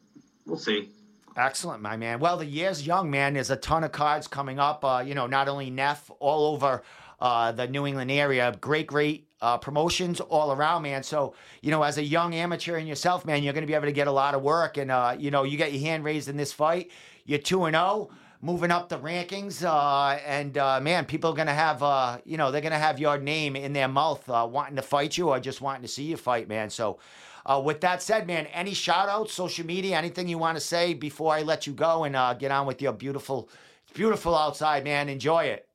we'll 0.46 0.58
see. 0.58 0.90
Excellent, 1.38 1.82
my 1.82 1.96
man. 1.96 2.20
Well, 2.20 2.38
the 2.38 2.46
year's 2.46 2.86
young, 2.86 3.10
man. 3.10 3.34
There's 3.34 3.52
a 3.52 3.56
ton 3.56 3.86
of 3.86 3.94
cards 3.94 4.28
coming 4.28 4.60
up. 4.60 4.84
Uh, 4.84 5.02
you 5.06 5.16
know, 5.16 5.28
not 5.28 5.48
only 5.48 5.70
NEF, 5.70 6.12
all 6.20 6.54
over 6.54 6.84
uh, 7.22 7.52
the 7.54 7.68
New 7.68 7.88
England 7.88 8.12
area. 8.12 8.54
Great, 8.60 8.88
great 8.88 9.28
uh, 9.42 9.58
promotions 9.58 10.20
all 10.20 10.52
around, 10.52 10.82
man. 10.82 11.04
So, 11.04 11.36
you 11.62 11.72
know, 11.72 11.84
as 11.84 11.98
a 11.98 12.04
young 12.04 12.36
amateur 12.36 12.78
in 12.78 12.88
yourself, 12.88 13.26
man, 13.26 13.44
you're 13.44 13.54
going 13.54 13.64
to 13.64 13.68
be 13.68 13.76
able 13.76 13.86
to 13.86 13.92
get 13.94 14.08
a 14.08 14.12
lot 14.12 14.34
of 14.34 14.42
work. 14.42 14.78
And, 14.78 14.92
uh, 14.92 15.16
you 15.18 15.32
know, 15.32 15.44
you 15.44 15.58
got 15.58 15.72
your 15.72 15.82
hand 15.82 16.04
raised 16.04 16.28
in 16.28 16.36
this 16.36 16.52
fight. 16.52 16.92
You're 17.26 17.40
2 17.40 17.66
and 17.66 17.76
0 17.76 18.10
moving 18.42 18.72
up 18.72 18.90
the 18.90 18.98
rankings. 18.98 19.64
Uh, 19.64 20.20
and 20.26 20.58
uh, 20.58 20.80
man, 20.82 21.06
people 21.06 21.32
are 21.32 21.36
gonna 21.36 21.54
have 21.54 21.84
uh, 21.84 22.18
you 22.26 22.38
know 22.38 22.52
they're 22.52 22.62
gonna 22.62 22.78
have 22.78 23.00
your 23.00 23.18
name 23.18 23.56
in 23.56 23.74
their 23.74 23.88
mouth, 23.88 24.28
uh, 24.30 24.48
wanting 24.50 24.76
to 24.76 24.82
fight 24.82 25.18
you 25.18 25.30
or 25.30 25.40
just 25.40 25.62
wanting 25.62 25.84
to 25.84 25.88
see 25.88 26.04
you 26.04 26.18
fight, 26.18 26.48
man. 26.48 26.70
So. 26.70 27.00
Uh, 27.44 27.60
with 27.60 27.82
that 27.82 28.04
said, 28.04 28.28
man, 28.28 28.46
any 28.54 28.72
shout 28.72 29.10
outs, 29.10 29.34
social 29.34 29.66
media, 29.66 29.98
anything 29.98 30.28
you 30.28 30.38
want 30.38 30.56
to 30.56 30.62
say 30.62 30.94
before 30.94 31.34
I 31.34 31.42
let 31.42 31.66
you 31.66 31.74
go 31.74 32.04
and 32.04 32.16
uh, 32.16 32.36
get 32.36 32.52
on 32.52 32.68
with 32.68 32.84
your 32.84 32.94
beautiful, 32.94 33.50
beautiful 33.96 34.36
outside, 34.38 34.84
man. 34.84 35.10
Enjoy 35.10 35.46
it. 35.46 35.68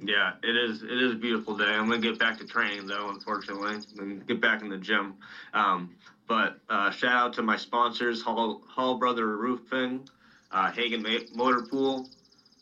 Yeah, 0.00 0.32
it 0.42 0.56
is. 0.56 0.82
It 0.82 1.02
is 1.02 1.12
a 1.12 1.16
beautiful 1.16 1.56
day. 1.56 1.66
I'm 1.66 1.88
gonna 1.88 2.00
get 2.00 2.18
back 2.18 2.38
to 2.38 2.46
training 2.46 2.86
though, 2.86 3.10
unfortunately, 3.10 3.80
and 3.98 4.26
get 4.26 4.40
back 4.40 4.62
in 4.62 4.70
the 4.70 4.78
gym. 4.78 5.14
Um, 5.52 5.94
but 6.26 6.58
uh, 6.70 6.90
shout 6.90 7.12
out 7.12 7.32
to 7.34 7.42
my 7.42 7.56
sponsors, 7.56 8.22
Hall, 8.22 8.62
Hall 8.66 8.96
Brother 8.96 9.36
Roofing, 9.36 10.08
uh, 10.52 10.70
Hagen 10.70 11.04
Motor 11.34 11.62
Pool, 11.62 12.08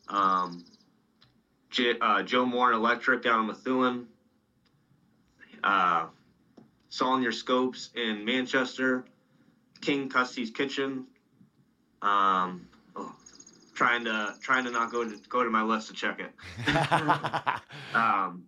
um, 0.08 0.64
J, 1.70 1.94
uh, 2.00 2.22
Joe 2.22 2.46
Moore 2.46 2.72
Electric 2.72 3.22
down 3.22 3.40
in 3.40 3.46
Methuen, 3.48 4.06
uh, 5.64 6.06
Your 7.00 7.32
Scopes 7.32 7.90
in 7.94 8.24
Manchester, 8.24 9.04
King 9.80 10.08
Custy's 10.08 10.50
Kitchen. 10.50 11.06
Um, 12.02 12.66
oh, 12.96 13.14
trying 13.74 14.04
to 14.04 14.34
trying 14.40 14.64
to 14.64 14.70
not 14.70 14.90
go 14.90 15.08
to 15.08 15.16
go 15.28 15.44
to 15.44 15.50
my 15.50 15.62
list 15.62 15.88
to 15.88 15.94
check 15.94 16.20
it. 16.20 16.32
um, 17.94 18.44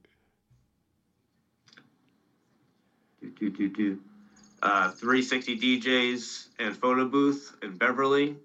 do, 3.20 3.31
do, 3.38 3.50
do, 3.50 3.68
do. 3.68 3.98
Uh, 4.62 4.90
360 4.92 5.81
DJs 5.81 6.46
and 6.61 6.76
photo 6.76 7.05
booth 7.05 7.57
in 7.62 7.76
Beverly. 7.76 8.37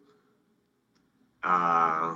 Uh, 1.47 2.15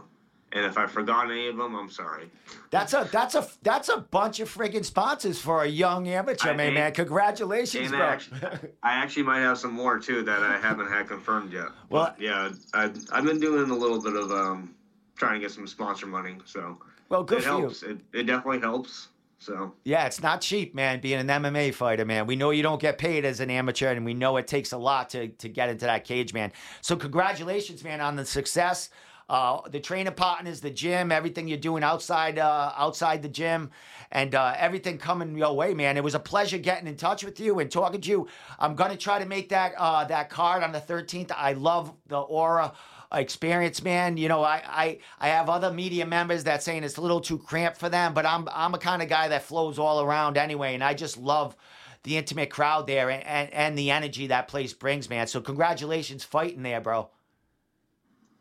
and 0.54 0.66
if 0.66 0.78
I 0.78 0.86
forgot 0.86 1.32
any 1.32 1.48
of 1.48 1.56
them, 1.56 1.76
I'm 1.76 1.90
sorry. 1.90 2.30
That's 2.72 2.94
a 2.94 3.08
that's 3.10 3.36
a 3.36 3.48
that's 3.62 3.88
a 3.88 3.98
bunch 3.98 4.42
of 4.42 4.54
friggin' 4.54 4.84
sponsors 4.84 5.40
for 5.40 5.64
a 5.64 5.68
young 5.68 6.10
amateur, 6.10 6.50
I, 6.50 6.56
man. 6.56 6.74
man. 6.74 6.92
Congratulations, 6.92 7.90
bro. 7.90 8.02
Actually, 8.02 8.40
I 8.84 8.94
actually 8.96 9.24
might 9.24 9.40
have 9.40 9.58
some 9.58 9.72
more 9.72 9.98
too 9.98 10.24
that 10.24 10.44
I 10.44 10.58
haven't 10.58 10.90
had 10.90 11.08
confirmed 11.08 11.54
yet. 11.54 11.68
Well, 11.90 12.08
but 12.08 12.20
yeah, 12.20 12.52
I 12.74 12.92
I've 13.14 13.24
been 13.24 13.40
doing 13.40 13.70
a 13.72 13.76
little 13.76 14.02
bit 14.02 14.16
of 14.16 14.32
um 14.32 14.76
trying 15.16 15.36
to 15.36 15.40
get 15.40 15.52
some 15.52 15.68
sponsor 15.68 16.08
money, 16.08 16.36
so 16.44 16.78
well, 17.08 17.24
good 17.24 17.40
it 17.40 17.44
for 17.44 17.50
helps. 17.50 17.82
you. 17.82 17.92
It 17.92 18.20
it 18.20 18.24
definitely 18.24 18.60
helps. 18.60 19.08
So 19.40 19.74
yeah, 19.86 20.06
it's 20.06 20.22
not 20.22 20.42
cheap, 20.42 20.76
man. 20.76 21.00
Being 21.00 21.22
an 21.22 21.28
MMA 21.28 21.74
fighter, 21.74 22.04
man. 22.04 22.28
We 22.28 22.36
know 22.36 22.52
you 22.52 22.62
don't 22.62 22.82
get 22.82 22.98
paid 22.98 23.24
as 23.24 23.40
an 23.40 23.50
amateur, 23.50 23.88
and 23.92 24.04
we 24.04 24.14
know 24.14 24.36
it 24.36 24.48
takes 24.48 24.74
a 24.74 24.78
lot 24.78 25.10
to 25.12 25.30
to 25.30 25.48
get 25.48 25.70
into 25.70 25.86
that 25.86 26.04
cage, 26.04 26.34
man. 26.34 26.52
So 26.82 26.98
congratulations, 26.98 27.86
man, 27.86 28.02
on 28.02 28.18
the 28.18 28.26
success 28.26 28.90
uh, 29.32 29.62
the 29.70 29.80
training 29.80 30.12
partners, 30.14 30.60
the 30.60 30.70
gym, 30.70 31.10
everything 31.10 31.48
you're 31.48 31.58
doing 31.58 31.84
outside 31.84 32.38
uh, 32.38 32.74
outside 32.76 33.22
the 33.22 33.30
gym, 33.30 33.72
and 34.12 34.36
uh, 34.36 34.54
everything 34.58 34.98
coming 34.98 35.38
your 35.38 35.56
way, 35.56 35.74
man. 35.74 35.96
It 35.96 36.04
was 36.04 36.16
a 36.16 36.20
pleasure 36.20 36.58
getting 36.58 36.86
in 36.86 36.98
touch 36.98 37.24
with 37.24 37.40
you 37.40 37.60
and 37.60 37.72
talking 37.72 38.02
to 38.02 38.10
you. 38.10 38.28
I'm 38.60 38.76
gonna 38.76 38.98
try 38.98 39.20
to 39.20 39.26
make 39.26 39.48
that 39.48 39.74
uh, 39.78 40.04
that 40.04 40.30
card 40.30 40.64
on 40.64 40.74
the 40.74 40.82
13th. 40.82 41.32
I 41.34 41.54
love 41.54 41.94
the 42.08 42.20
Aura 42.20 42.74
experience, 43.14 43.82
man. 43.82 44.18
You 44.18 44.28
know, 44.28 44.44
I, 44.44 44.64
I 44.68 44.98
I 45.22 45.30
have 45.30 45.48
other 45.48 45.72
media 45.72 46.06
members 46.06 46.44
that 46.44 46.62
saying 46.62 46.84
it's 46.84 46.98
a 46.98 47.02
little 47.02 47.22
too 47.22 47.38
cramped 47.38 47.78
for 47.78 47.88
them, 47.88 48.14
but 48.14 48.26
I'm 48.26 48.50
I'm 48.52 48.74
a 48.74 48.80
kind 48.80 49.02
of 49.02 49.08
guy 49.08 49.30
that 49.30 49.44
flows 49.44 49.80
all 49.80 50.02
around 50.02 50.36
anyway, 50.36 50.74
and 50.74 50.84
I 50.84 50.94
just 50.94 51.18
love 51.18 51.56
the 52.04 52.18
intimate 52.18 52.50
crowd 52.50 52.86
there 52.86 53.10
and, 53.10 53.24
and, 53.24 53.54
and 53.54 53.78
the 53.78 53.92
energy 53.92 54.28
that 54.28 54.50
place 54.50 54.74
brings, 54.74 55.10
man. 55.10 55.28
So 55.28 55.40
congratulations 55.40 56.26
fighting 56.26 56.64
there, 56.64 56.82
bro. 56.82 57.10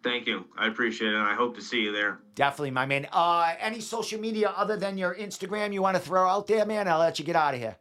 Thank 0.03 0.27
you. 0.27 0.47
I 0.57 0.67
appreciate 0.67 1.13
it. 1.13 1.19
I 1.19 1.35
hope 1.35 1.55
to 1.57 1.63
see 1.63 1.83
you 1.83 1.93
there. 1.93 2.21
Definitely, 2.35 2.71
my 2.71 2.87
man. 2.87 3.07
Uh, 3.13 3.55
any 3.61 3.81
social 3.81 4.19
media 4.19 4.53
other 4.57 4.77
than 4.77 4.97
your 4.97 5.15
Instagram 5.15 5.73
you 5.73 5.83
want 5.83 5.97
to 5.97 6.03
throw 6.03 6.27
out 6.27 6.47
there, 6.47 6.65
man? 6.65 6.89
I'll 6.89 6.99
let 6.99 7.19
you 7.19 7.25
get 7.25 7.37
out 7.37 7.55
of 7.55 7.61
here. 7.61 7.77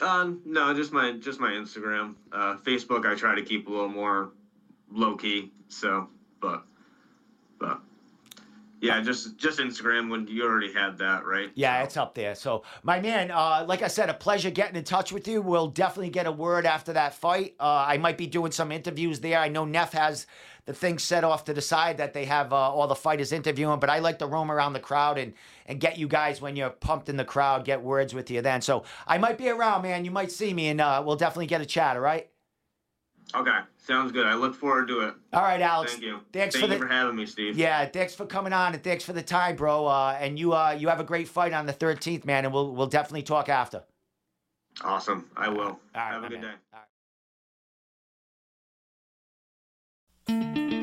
Um, 0.00 0.42
no, 0.44 0.72
just 0.74 0.92
my 0.92 1.12
just 1.12 1.40
my 1.40 1.50
Instagram. 1.50 2.14
Uh, 2.32 2.56
Facebook, 2.58 3.04
I 3.04 3.16
try 3.16 3.34
to 3.34 3.42
keep 3.42 3.66
a 3.66 3.70
little 3.70 3.88
more 3.88 4.30
low 4.92 5.16
key. 5.16 5.52
So, 5.68 6.08
but, 6.40 6.62
but 7.58 7.80
yeah, 8.80 9.00
just 9.00 9.36
just 9.36 9.58
Instagram 9.58 10.10
when 10.10 10.26
you 10.28 10.44
already 10.44 10.72
had 10.72 10.98
that, 10.98 11.24
right? 11.24 11.50
Yeah, 11.54 11.80
so. 11.80 11.84
it's 11.84 11.96
up 11.96 12.14
there. 12.14 12.34
So, 12.34 12.62
my 12.82 13.00
man, 13.00 13.30
uh, 13.30 13.64
like 13.66 13.82
I 13.82 13.88
said, 13.88 14.08
a 14.08 14.14
pleasure 14.14 14.50
getting 14.50 14.76
in 14.76 14.84
touch 14.84 15.12
with 15.12 15.26
you. 15.26 15.42
We'll 15.42 15.68
definitely 15.68 16.10
get 16.10 16.26
a 16.26 16.32
word 16.32 16.64
after 16.66 16.92
that 16.92 17.14
fight. 17.14 17.54
Uh, 17.58 17.84
I 17.88 17.98
might 17.98 18.16
be 18.16 18.26
doing 18.26 18.52
some 18.52 18.70
interviews 18.70 19.20
there. 19.20 19.38
I 19.38 19.48
know 19.48 19.64
NEF 19.64 19.92
has 19.92 20.26
the 20.66 20.74
thing 20.74 20.98
set 20.98 21.24
off 21.24 21.44
to 21.46 21.54
the 21.54 21.62
side 21.62 21.96
that 21.96 22.12
they 22.12 22.26
have 22.26 22.52
uh, 22.52 22.56
all 22.56 22.86
the 22.86 22.94
fighters 22.94 23.32
interviewing, 23.32 23.80
but 23.80 23.90
I 23.90 23.98
like 23.98 24.18
to 24.20 24.26
roam 24.26 24.50
around 24.50 24.74
the 24.74 24.80
crowd 24.80 25.18
and 25.18 25.32
and 25.66 25.80
get 25.80 25.98
you 25.98 26.06
guys 26.06 26.40
when 26.40 26.56
you're 26.56 26.70
pumped 26.70 27.08
in 27.08 27.16
the 27.16 27.24
crowd, 27.24 27.64
get 27.64 27.82
words 27.82 28.14
with 28.14 28.30
you 28.30 28.42
then. 28.42 28.60
So 28.60 28.84
I 29.06 29.18
might 29.18 29.38
be 29.38 29.48
around, 29.48 29.82
man. 29.82 30.04
You 30.04 30.10
might 30.10 30.30
see 30.30 30.54
me, 30.54 30.68
and 30.68 30.80
uh, 30.80 31.02
we'll 31.04 31.16
definitely 31.16 31.46
get 31.46 31.60
a 31.60 31.66
chat. 31.66 31.96
All 31.96 32.02
right. 32.02 32.28
Okay, 33.34 33.58
sounds 33.76 34.10
good. 34.10 34.26
I 34.26 34.34
look 34.34 34.54
forward 34.54 34.88
to 34.88 35.00
it. 35.00 35.14
All 35.34 35.42
right, 35.42 35.60
Alex. 35.60 35.92
Thank 35.92 36.04
you. 36.04 36.20
Thanks 36.32 36.54
Thank 36.54 36.66
for, 36.66 36.72
you 36.72 36.78
the, 36.78 36.86
for 36.86 36.90
having 36.90 37.14
me, 37.14 37.26
Steve. 37.26 37.58
Yeah, 37.58 37.84
thanks 37.84 38.14
for 38.14 38.24
coming 38.24 38.54
on 38.54 38.72
and 38.72 38.82
thanks 38.82 39.04
for 39.04 39.12
the 39.12 39.22
time, 39.22 39.56
bro. 39.56 39.86
Uh, 39.86 40.16
and 40.18 40.38
you 40.38 40.54
uh, 40.54 40.76
you 40.78 40.88
have 40.88 41.00
a 41.00 41.04
great 41.04 41.28
fight 41.28 41.52
on 41.52 41.66
the 41.66 41.74
13th, 41.74 42.24
man, 42.24 42.44
and 42.46 42.54
we'll 42.54 42.74
we'll 42.74 42.86
definitely 42.86 43.22
talk 43.22 43.48
after. 43.48 43.82
Awesome. 44.82 45.28
I 45.36 45.48
will. 45.48 45.58
All 45.58 45.78
right, 45.94 46.12
have 46.12 46.24
a 46.24 46.28
good 46.28 46.40
man. 46.40 46.54
day. 50.28 50.74